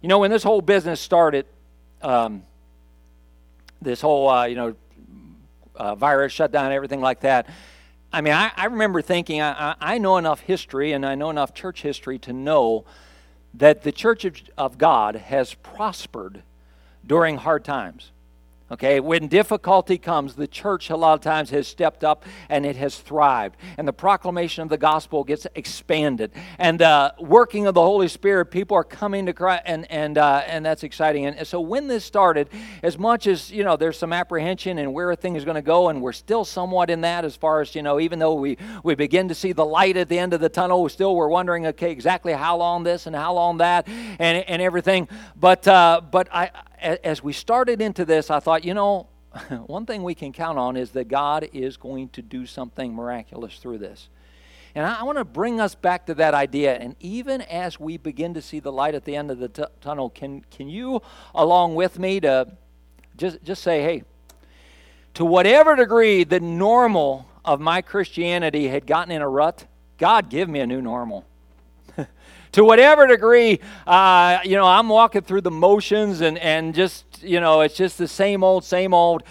You 0.00 0.08
know, 0.08 0.18
when 0.18 0.30
this 0.30 0.42
whole 0.42 0.60
business 0.60 1.00
started, 1.00 1.46
um, 2.02 2.42
this 3.80 4.00
whole, 4.00 4.28
uh, 4.28 4.44
you 4.46 4.54
know, 4.54 4.76
uh, 5.74 5.94
virus 5.94 6.32
shutdown, 6.32 6.72
everything 6.72 7.00
like 7.00 7.20
that, 7.20 7.48
I 8.12 8.20
mean, 8.20 8.32
I, 8.32 8.52
I 8.56 8.66
remember 8.66 9.02
thinking, 9.02 9.42
I, 9.42 9.74
I 9.80 9.98
know 9.98 10.18
enough 10.18 10.40
history 10.40 10.92
and 10.92 11.04
I 11.04 11.16
know 11.16 11.30
enough 11.30 11.52
church 11.52 11.82
history 11.82 12.18
to 12.20 12.32
know 12.32 12.84
that 13.54 13.82
the 13.82 13.90
church 13.90 14.24
of, 14.24 14.36
of 14.56 14.78
God 14.78 15.16
has 15.16 15.54
prospered 15.54 16.44
during 17.04 17.38
hard 17.38 17.64
times. 17.64 18.12
Okay, 18.74 18.98
when 18.98 19.28
difficulty 19.28 19.98
comes, 19.98 20.34
the 20.34 20.48
church 20.48 20.90
a 20.90 20.96
lot 20.96 21.14
of 21.14 21.20
times 21.20 21.50
has 21.50 21.68
stepped 21.68 22.02
up 22.02 22.24
and 22.48 22.66
it 22.66 22.74
has 22.74 22.98
thrived. 22.98 23.56
And 23.78 23.86
the 23.86 23.92
proclamation 23.92 24.64
of 24.64 24.68
the 24.68 24.76
gospel 24.76 25.22
gets 25.22 25.46
expanded. 25.54 26.32
And 26.58 26.82
uh, 26.82 27.12
working 27.20 27.68
of 27.68 27.74
the 27.74 27.82
Holy 27.82 28.08
Spirit, 28.08 28.46
people 28.46 28.76
are 28.76 28.82
coming 28.82 29.26
to 29.26 29.32
Christ, 29.32 29.62
and, 29.64 29.88
and, 29.92 30.18
uh, 30.18 30.42
and 30.48 30.66
that's 30.66 30.82
exciting. 30.82 31.24
And 31.24 31.46
so 31.46 31.60
when 31.60 31.86
this 31.86 32.04
started, 32.04 32.48
as 32.82 32.98
much 32.98 33.28
as, 33.28 33.48
you 33.52 33.62
know, 33.62 33.76
there's 33.76 33.96
some 33.96 34.12
apprehension 34.12 34.78
and 34.78 34.92
where 34.92 35.14
things 35.14 35.44
going 35.44 35.54
to 35.54 35.62
go, 35.62 35.88
and 35.88 36.02
we're 36.02 36.10
still 36.10 36.44
somewhat 36.44 36.90
in 36.90 37.02
that 37.02 37.24
as 37.24 37.36
far 37.36 37.60
as, 37.60 37.76
you 37.76 37.82
know, 37.82 38.00
even 38.00 38.18
though 38.18 38.34
we, 38.34 38.58
we 38.82 38.96
begin 38.96 39.28
to 39.28 39.36
see 39.36 39.52
the 39.52 39.64
light 39.64 39.96
at 39.96 40.08
the 40.08 40.18
end 40.18 40.34
of 40.34 40.40
the 40.40 40.48
tunnel, 40.48 40.82
we 40.82 40.90
still 40.90 41.14
we're 41.14 41.28
wondering, 41.28 41.64
okay, 41.68 41.92
exactly 41.92 42.32
how 42.32 42.56
long 42.56 42.82
this 42.82 43.06
and 43.06 43.14
how 43.14 43.34
long 43.34 43.58
that 43.58 43.86
and, 43.86 44.38
and 44.48 44.60
everything. 44.60 45.08
But, 45.36 45.68
uh, 45.68 46.00
but 46.10 46.26
I 46.34 46.50
as 46.84 47.22
we 47.22 47.32
started 47.32 47.80
into 47.80 48.04
this, 48.04 48.30
I 48.30 48.40
thought, 48.40 48.64
you 48.64 48.74
know, 48.74 49.08
one 49.66 49.86
thing 49.86 50.02
we 50.02 50.14
can 50.14 50.32
count 50.32 50.58
on 50.58 50.76
is 50.76 50.90
that 50.92 51.08
God 51.08 51.48
is 51.52 51.76
going 51.76 52.10
to 52.10 52.22
do 52.22 52.46
something 52.46 52.94
miraculous 52.94 53.58
through 53.58 53.78
this. 53.78 54.08
And 54.76 54.84
I, 54.84 55.04
want 55.04 55.18
to 55.18 55.24
bring 55.24 55.60
us 55.60 55.76
back 55.76 56.06
to 56.06 56.14
that 56.14 56.34
idea. 56.34 56.74
And 56.74 56.96
even 56.98 57.42
as 57.42 57.78
we 57.78 57.96
begin 57.96 58.34
to 58.34 58.42
see 58.42 58.58
the 58.58 58.72
light 58.72 58.96
at 58.96 59.04
the 59.04 59.14
end 59.14 59.30
of 59.30 59.38
the 59.38 59.48
t- 59.48 59.62
tunnel, 59.80 60.10
can, 60.10 60.44
can 60.50 60.68
you, 60.68 61.00
along 61.32 61.76
with 61.76 61.98
me, 61.98 62.18
to 62.20 62.48
just, 63.16 63.42
just 63.44 63.62
say, 63.62 63.82
hey, 63.82 64.02
to 65.14 65.24
whatever 65.24 65.76
degree 65.76 66.24
the 66.24 66.40
normal 66.40 67.26
of 67.44 67.60
my 67.60 67.82
Christianity 67.82 68.66
had 68.66 68.84
gotten 68.84 69.12
in 69.12 69.22
a 69.22 69.28
rut, 69.28 69.66
God 69.96 70.28
give 70.28 70.48
me 70.48 70.58
a 70.58 70.66
new 70.66 70.82
normal 70.82 71.24
to 72.54 72.64
whatever 72.64 73.08
degree, 73.08 73.58
uh, 73.84 74.38
you 74.44 74.56
know, 74.56 74.66
I'm 74.66 74.88
walking 74.88 75.22
through 75.22 75.40
the 75.40 75.50
motions 75.50 76.20
and, 76.20 76.38
and 76.38 76.72
just, 76.72 77.04
you 77.20 77.40
know, 77.40 77.62
it's 77.62 77.76
just 77.76 77.98
the 77.98 78.06
same 78.06 78.44
old, 78.44 78.64
same 78.64 78.94
old. 78.94 79.24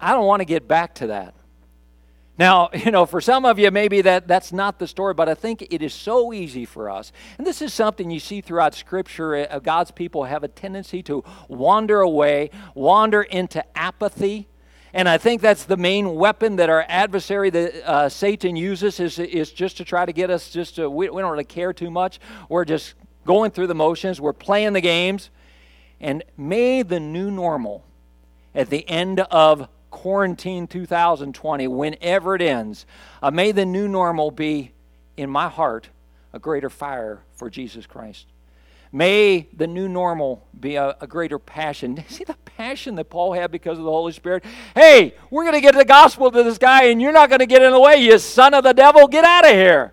I 0.00 0.12
don't 0.12 0.24
want 0.24 0.40
to 0.40 0.46
get 0.46 0.66
back 0.66 0.94
to 0.96 1.08
that. 1.08 1.34
Now, 2.38 2.70
you 2.74 2.90
know, 2.90 3.04
for 3.04 3.20
some 3.20 3.44
of 3.44 3.58
you, 3.58 3.70
maybe 3.70 4.00
that, 4.00 4.26
that's 4.26 4.50
not 4.50 4.78
the 4.78 4.86
story, 4.86 5.12
but 5.12 5.28
I 5.28 5.34
think 5.34 5.66
it 5.70 5.82
is 5.82 5.92
so 5.92 6.32
easy 6.32 6.64
for 6.64 6.88
us. 6.88 7.12
And 7.36 7.46
this 7.46 7.60
is 7.60 7.74
something 7.74 8.10
you 8.10 8.18
see 8.18 8.40
throughout 8.40 8.74
Scripture. 8.74 9.36
Uh, 9.36 9.58
God's 9.58 9.90
people 9.90 10.24
have 10.24 10.42
a 10.42 10.48
tendency 10.48 11.02
to 11.02 11.22
wander 11.48 12.00
away, 12.00 12.48
wander 12.74 13.20
into 13.20 13.62
apathy, 13.76 14.48
and 14.92 15.08
I 15.08 15.18
think 15.18 15.40
that's 15.40 15.64
the 15.64 15.76
main 15.76 16.14
weapon 16.14 16.56
that 16.56 16.68
our 16.68 16.84
adversary, 16.88 17.50
uh, 17.84 18.08
Satan 18.08 18.56
uses, 18.56 18.98
is, 18.98 19.18
is 19.18 19.52
just 19.52 19.76
to 19.76 19.84
try 19.84 20.04
to 20.04 20.12
get 20.12 20.30
us 20.30 20.50
just 20.50 20.76
to, 20.76 20.90
we, 20.90 21.08
we 21.10 21.22
don't 21.22 21.30
really 21.30 21.44
care 21.44 21.72
too 21.72 21.90
much. 21.90 22.18
We're 22.48 22.64
just 22.64 22.94
going 23.24 23.52
through 23.52 23.68
the 23.68 23.74
motions, 23.74 24.20
we're 24.20 24.32
playing 24.32 24.72
the 24.72 24.80
games. 24.80 25.30
And 26.00 26.24
may 26.36 26.82
the 26.82 26.98
new 26.98 27.30
normal 27.30 27.84
at 28.54 28.70
the 28.70 28.88
end 28.88 29.20
of 29.20 29.68
quarantine 29.90 30.66
2020, 30.66 31.68
whenever 31.68 32.34
it 32.34 32.42
ends, 32.42 32.86
uh, 33.22 33.30
may 33.30 33.52
the 33.52 33.66
new 33.66 33.86
normal 33.86 34.30
be 34.30 34.72
in 35.16 35.30
my 35.30 35.48
heart 35.48 35.90
a 36.32 36.38
greater 36.38 36.70
fire 36.70 37.20
for 37.34 37.50
Jesus 37.50 37.86
Christ. 37.86 38.26
May 38.92 39.46
the 39.56 39.68
new 39.68 39.88
normal 39.88 40.48
be 40.58 40.74
a, 40.74 40.96
a, 41.00 41.06
greater 41.06 41.38
passion. 41.38 42.02
See 42.08 42.24
the 42.24 42.34
passion 42.56 42.96
that 42.96 43.04
Paul 43.04 43.32
had 43.32 43.52
because 43.52 43.78
of 43.78 43.84
the 43.84 43.90
Holy 43.90 44.12
Spirit? 44.12 44.44
Hey, 44.74 45.14
we're 45.30 45.44
going 45.44 45.54
to 45.54 45.60
get 45.60 45.76
the 45.76 45.84
gospel 45.84 46.30
to 46.30 46.42
this 46.42 46.58
guy, 46.58 46.86
and 46.86 47.00
you're 47.00 47.12
not 47.12 47.28
going 47.28 47.38
to 47.38 47.46
get 47.46 47.62
in 47.62 47.70
the 47.70 47.80
way, 47.80 47.98
you 47.98 48.18
son 48.18 48.52
of 48.52 48.64
the 48.64 48.72
devil. 48.72 49.06
Get 49.06 49.24
out 49.24 49.44
of 49.44 49.52
here. 49.52 49.92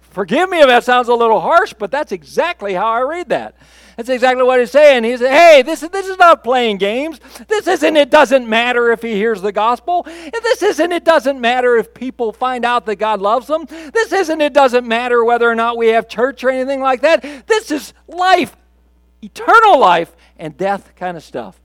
Forgive 0.00 0.48
me 0.48 0.60
if 0.60 0.66
that 0.66 0.84
sounds 0.84 1.08
a 1.08 1.14
little 1.14 1.40
harsh, 1.40 1.74
but 1.78 1.90
that's 1.90 2.12
exactly 2.12 2.74
how 2.74 2.86
I 2.86 3.00
read 3.00 3.28
that. 3.30 3.54
That's 3.96 4.08
exactly 4.08 4.44
what 4.44 4.60
he's 4.60 4.70
saying. 4.70 5.04
He 5.04 5.16
said, 5.16 5.32
hey, 5.32 5.62
this 5.62 5.80
this 5.80 6.06
is 6.06 6.18
not 6.18 6.42
playing 6.42 6.78
games. 6.78 7.20
This 7.48 7.66
isn't 7.66 7.96
it 7.96 8.10
doesn't 8.10 8.48
matter 8.48 8.90
if 8.92 9.02
he 9.02 9.14
hears 9.14 9.42
the 9.42 9.52
gospel. 9.52 10.02
This 10.04 10.62
isn't 10.62 10.92
it 10.92 11.04
doesn't 11.04 11.40
matter 11.40 11.76
if 11.76 11.92
people 11.92 12.32
find 12.32 12.64
out 12.64 12.86
that 12.86 12.96
God 12.96 13.20
loves 13.20 13.46
them. 13.46 13.66
This 13.66 14.12
isn't 14.12 14.40
it 14.40 14.54
doesn't 14.54 14.86
matter 14.86 15.24
whether 15.24 15.48
or 15.48 15.54
not 15.54 15.76
we 15.76 15.88
have 15.88 16.08
church 16.08 16.42
or 16.44 16.50
anything 16.50 16.80
like 16.80 17.02
that. 17.02 17.46
This 17.46 17.70
is 17.70 17.92
life, 18.08 18.56
eternal 19.20 19.78
life, 19.78 20.14
and 20.36 20.56
death 20.56 20.92
kind 20.96 21.16
of 21.16 21.22
stuff. 21.22 21.60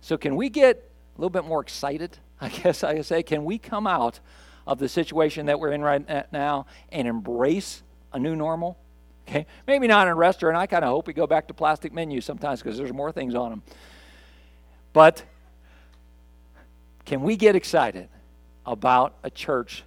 So 0.00 0.16
can 0.16 0.36
we 0.36 0.50
get 0.50 0.90
a 1.16 1.20
little 1.20 1.30
bit 1.30 1.44
more 1.44 1.60
excited? 1.60 2.18
I 2.40 2.48
guess 2.48 2.84
I 2.84 3.00
say, 3.00 3.22
can 3.22 3.44
we 3.44 3.58
come 3.58 3.86
out 3.86 4.20
of 4.66 4.78
the 4.78 4.88
situation 4.88 5.46
that 5.46 5.58
we're 5.58 5.72
in 5.72 5.82
right 5.82 6.30
now 6.32 6.66
and 6.90 7.08
embrace 7.08 7.82
a 8.12 8.18
new 8.18 8.36
normal? 8.36 8.78
Okay, 9.26 9.46
maybe 9.66 9.86
not 9.86 10.06
in 10.06 10.12
a 10.12 10.14
restaurant. 10.14 10.56
I 10.56 10.66
kind 10.66 10.84
of 10.84 10.90
hope 10.90 11.06
we 11.06 11.12
go 11.12 11.26
back 11.26 11.48
to 11.48 11.54
plastic 11.54 11.92
menus 11.92 12.24
sometimes 12.24 12.62
because 12.62 12.76
there's 12.76 12.92
more 12.92 13.10
things 13.10 13.34
on 13.34 13.50
them. 13.50 13.62
But 14.92 15.24
can 17.04 17.22
we 17.22 17.36
get 17.36 17.56
excited 17.56 18.08
about 18.66 19.14
a 19.22 19.30
church 19.30 19.82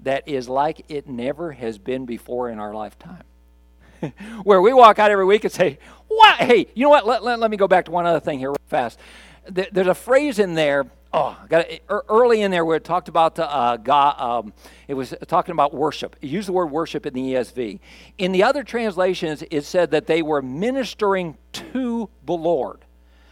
that 0.00 0.26
is 0.26 0.48
like 0.48 0.84
it 0.88 1.08
never 1.08 1.52
has 1.52 1.78
been 1.78 2.06
before 2.06 2.48
in 2.48 2.58
our 2.58 2.72
lifetime? 2.72 3.24
Where 4.42 4.62
we 4.62 4.72
walk 4.72 4.98
out 4.98 5.10
every 5.10 5.26
week 5.26 5.44
and 5.44 5.52
say, 5.52 5.78
"What? 6.08 6.38
Hey, 6.38 6.66
you 6.74 6.84
know 6.84 6.90
what? 6.90 7.06
Let, 7.06 7.22
let, 7.22 7.38
let 7.40 7.50
me 7.50 7.56
go 7.56 7.68
back 7.68 7.84
to 7.86 7.90
one 7.90 8.06
other 8.06 8.20
thing 8.20 8.38
here 8.38 8.50
real 8.50 8.56
fast." 8.68 8.98
There's 9.50 9.86
a 9.86 9.94
phrase 9.94 10.38
in 10.38 10.54
there 10.54 10.86
Oh, 11.10 11.38
got 11.48 11.66
early 11.88 12.42
in 12.42 12.50
there 12.50 12.74
it 12.74 12.84
talked 12.84 13.08
about 13.08 13.38
uh, 13.38 13.78
God, 13.78 14.20
um, 14.20 14.52
it 14.88 14.94
was 14.94 15.14
talking 15.26 15.52
about 15.52 15.72
worship. 15.72 16.16
It 16.20 16.28
used 16.28 16.48
the 16.48 16.52
word 16.52 16.66
worship 16.66 17.06
in 17.06 17.14
the 17.14 17.32
ESV. 17.32 17.80
In 18.18 18.32
the 18.32 18.42
other 18.42 18.62
translations, 18.62 19.42
it 19.50 19.64
said 19.64 19.92
that 19.92 20.06
they 20.06 20.20
were 20.20 20.42
ministering 20.42 21.38
to 21.52 22.10
the 22.26 22.34
Lord. 22.34 22.84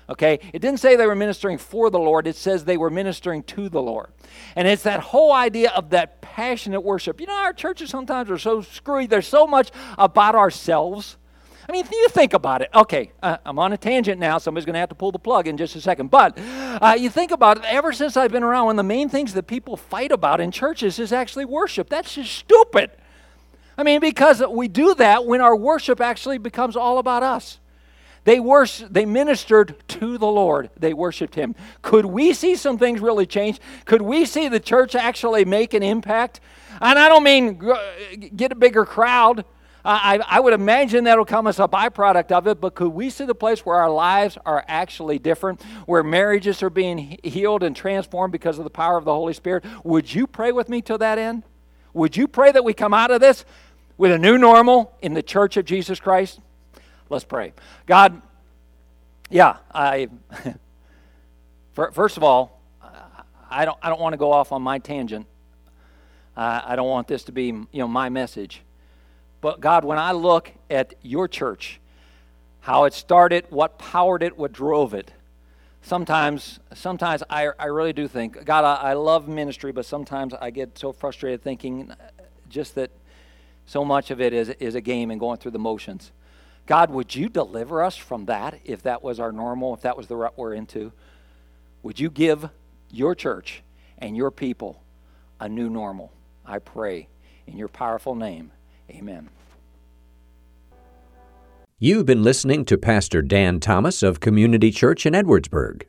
Okay, 0.09 0.39
it 0.53 0.61
didn't 0.61 0.79
say 0.79 0.97
they 0.97 1.07
were 1.07 1.17
ministering 1.17 1.59
for 1.59 1.91
the 1.91 1.99
Lord. 1.99 2.27
It 2.27 2.37
says 2.37 2.65
they 2.65 2.77
were 2.77 2.91
ministering 2.91 3.43
to 3.43 3.69
the 3.69 3.83
Lord, 3.83 4.09
and 4.55 4.67
it's 4.69 4.85
that 4.85 5.01
whole 5.01 5.33
idea 5.33 5.71
of 5.71 5.91
that 5.91 6.23
passionate 6.23 6.83
worship. 6.83 7.21
You 7.21 7.27
know, 7.27 7.35
our 7.35 7.53
churches 7.53 7.91
sometimes 7.91 8.31
are 8.31 8.39
so 8.39 8.63
screwy. 8.63 9.07
There's 9.07 9.27
so 9.27 9.47
much 9.49 9.71
about 9.99 10.37
ourselves 10.37 11.17
I 11.69 11.73
mean, 11.73 11.85
you 11.91 12.09
think 12.11 12.33
about 12.33 12.63
it. 12.63 12.71
Okay, 12.75 13.11
uh, 13.23 13.39
I'm 13.45 13.59
on 13.59 13.73
a 13.73 13.77
tangent 13.77 14.21
now. 14.21 14.39
Somebody's 14.39 14.67
going 14.67 14.75
to 14.75 14.81
have 14.81 14.89
to 14.91 14.95
pull 14.95 15.11
the 15.11 15.19
plug 15.19 15.49
in 15.49 15.57
just 15.57 15.75
a 15.75 15.81
second. 15.81 16.11
But 16.11 16.39
uh, 16.39 16.97
you 16.97 17.11
think 17.11 17.33
about 17.33 17.59
it, 17.59 17.65
ever 17.65 17.93
since 17.93 18.17
I've 18.17 18.31
been 18.31 18.45
around, 18.45 18.67
one 18.67 18.75
of 18.75 18.85
the 18.85 18.89
main 18.89 19.09
things 19.09 19.35
that 19.35 19.49
people 19.49 19.77
fight 19.77 20.13
about 20.13 20.41
in 20.41 20.53
churches 20.53 20.99
is 21.01 21.13
actually 21.13 21.45
worship. 21.45 21.89
That's 21.89 22.15
just 22.15 22.33
stupid. 22.33 22.93
I 23.77 23.83
mean, 23.83 24.01
because 24.01 24.43
we 24.49 24.69
do 24.69 24.95
that 24.95 25.27
when 25.27 25.41
our 25.41 25.57
worship 25.57 26.01
actually 26.01 26.39
becomes 26.39 26.77
all 26.77 26.99
about 26.99 27.23
us. 27.23 27.59
They 28.25 28.41
worship, 28.41 28.93
they 28.93 29.05
ministered 29.05 29.77
to 29.89 30.19
the 30.19 30.27
Lord. 30.27 30.71
They 30.77 30.93
worshiped 30.95 31.35
him. 31.35 31.55
Could 31.83 32.07
we 32.07 32.33
see 32.33 32.57
some 32.57 32.79
things 32.79 33.01
really 33.01 33.27
change? 33.27 33.61
Could 33.85 34.03
we 34.03 34.25
see 34.25 34.49
the 34.49 34.61
church 34.61 34.95
actually 34.95 35.45
make 35.45 35.75
an 35.75 35.83
impact? 35.83 36.41
And 36.81 36.99
I 36.99 37.09
don't 37.09 37.23
mean 37.23 37.61
get 38.35 38.53
a 38.53 38.57
bigger 38.57 38.85
crowd. 38.85 39.45
I, 39.89 40.19
I 40.27 40.41
would 40.41 40.53
imagine 40.53 41.05
that'll 41.05 41.25
come 41.25 41.47
as 41.47 41.61
a 41.61 41.69
byproduct 41.69 42.33
of 42.33 42.49
it, 42.49 42.61
but 42.61 42.75
could 42.75 42.89
we 42.89 43.09
see 43.09 43.25
the 43.25 43.37
place 43.37 43.65
where 43.65 43.77
our 43.77 43.91
lives 43.91 44.37
are 44.45 44.65
actually 44.67 45.21
different, 45.21 45.63
where 45.87 46.03
marriages 46.03 46.61
are 46.65 46.71
being 46.71 47.19
healed 47.23 47.63
and 47.63 47.77
transformed 47.77 48.33
because 48.33 48.59
of 48.59 48.65
the 48.65 48.71
power 48.71 48.99
of 48.99 49.05
the 49.05 49.15
Holy 49.15 49.33
Spirit? 49.33 49.65
Would 49.85 50.13
you 50.13 50.27
pray 50.27 50.51
with 50.51 50.69
me 50.69 50.83
to 50.83 50.99
that 50.99 51.19
end? 51.19 51.45
Would 51.95 52.17
you 52.17 52.27
pray 52.27 52.51
that 52.51 52.65
we 52.65 52.75
come 52.75 52.93
out 52.93 53.13
of 53.13 53.21
this 53.21 53.45
with 53.97 54.11
a 54.11 54.19
new 54.19 54.37
normal 54.37 54.93
in 55.03 55.15
the 55.15 55.23
church 55.23 55.57
of 55.57 55.65
Jesus 55.65 56.01
Christ? 56.01 56.41
Let's 57.09 57.25
pray. 57.25 57.53
God, 57.87 58.21
yeah, 59.31 59.59
I 59.73 60.09
first 61.75 62.17
of 62.17 62.25
all, 62.25 62.61
I 63.49 63.65
don't 63.65 63.79
I 63.81 63.89
don't 63.89 64.01
want 64.01 64.15
to 64.15 64.19
go 64.19 64.33
off 64.33 64.51
on 64.51 64.63
my 64.63 64.81
tangent. 64.81 65.27
Uh, 66.37 66.61
I 66.65 66.77
don't 66.77 66.89
want 66.89 67.07
this 67.07 67.25
to 67.25 67.33
be, 67.33 67.45
you 67.47 67.67
know, 67.73 67.89
my 67.89 68.09
message. 68.09 68.63
But 69.47 69.61
God, 69.61 69.85
when 69.85 69.97
I 69.97 70.11
look 70.11 70.51
at 70.69 70.95
your 71.03 71.29
church, 71.29 71.79
how 72.63 72.83
it 72.83 72.93
started, 72.93 73.45
what 73.49 73.79
powered 73.79 74.25
it, 74.25 74.37
what 74.37 74.53
drove 74.53 74.93
it, 74.93 75.13
sometimes, 75.83 76.59
sometimes 76.75 77.23
I, 77.31 77.51
I 77.57 77.67
really 77.67 77.93
do 77.93 78.09
think, 78.09 78.45
God, 78.45 78.65
I, 78.65 78.91
I 78.91 78.93
love 78.95 79.29
ministry, 79.29 79.71
but 79.71 79.87
sometimes 79.87 80.35
I 80.35 80.51
get 80.51 80.77
so 80.77 80.93
frustrated 80.93 81.45
thinking 81.45 81.93
just 82.51 82.75
that 82.75 82.91
so 83.67 83.85
much 83.85 84.11
of 84.11 84.21
it 84.21 84.33
is, 84.33 84.49
is 84.49 84.75
a 84.75 84.81
game 84.81 85.13
and 85.13 85.21
going 85.21 85.39
through 85.39 85.53
the 85.53 85.61
motions. 85.61 86.11
God, 86.67 86.91
would 86.91 87.15
you 87.15 87.29
deliver 87.29 87.85
us 87.85 87.97
from 87.97 88.25
that 88.27 88.59
if 88.65 88.83
that 88.83 89.01
was 89.01 89.21
our 89.21 89.31
normal, 89.31 89.75
if 89.75 89.83
that 89.83 89.97
was 89.97 90.09
the 90.09 90.17
rut 90.17 90.37
we're 90.37 90.55
into? 90.55 90.91
Would 91.85 92.01
you 92.01 92.11
give 92.11 92.51
your 92.91 93.15
church 93.15 93.63
and 93.99 94.17
your 94.17 94.33
people 94.33 94.83
a 95.39 95.49
new 95.49 95.71
normal? 95.71 96.11
I 96.45 96.59
pray 96.59 97.07
in 97.47 97.57
your 97.57 97.69
powerful 97.69 98.17
name. 98.17 98.51
Amen. 98.91 99.29
You've 101.79 102.07
been 102.07 102.23
listening 102.23 102.65
to 102.67 102.79
Pastor 102.79 103.21
Dan 103.21 103.61
Thomas 103.61 104.03
of 104.03 104.19
Community 104.19 104.71
Church 104.71 105.05
in 105.05 105.13
Edwardsburg. 105.13 105.83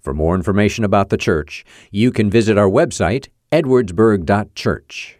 For 0.00 0.12
more 0.12 0.34
information 0.34 0.84
about 0.84 1.10
the 1.10 1.16
church, 1.16 1.64
you 1.92 2.10
can 2.10 2.28
visit 2.28 2.58
our 2.58 2.68
website, 2.68 3.28
edwardsburg.church. 3.52 5.18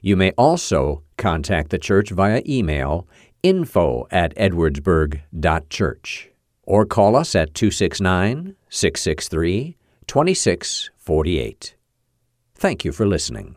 You 0.00 0.16
may 0.16 0.30
also 0.38 1.02
contact 1.18 1.68
the 1.68 1.78
church 1.78 2.12
via 2.12 2.40
email 2.48 3.06
info 3.42 4.06
at 4.10 4.34
edwardsburg.church 4.36 6.30
or 6.62 6.86
call 6.86 7.14
us 7.14 7.34
at 7.34 7.52
269 7.52 8.56
663 8.70 9.76
2648. 10.06 11.76
Thank 12.54 12.86
you 12.86 12.92
for 12.92 13.06
listening. 13.06 13.56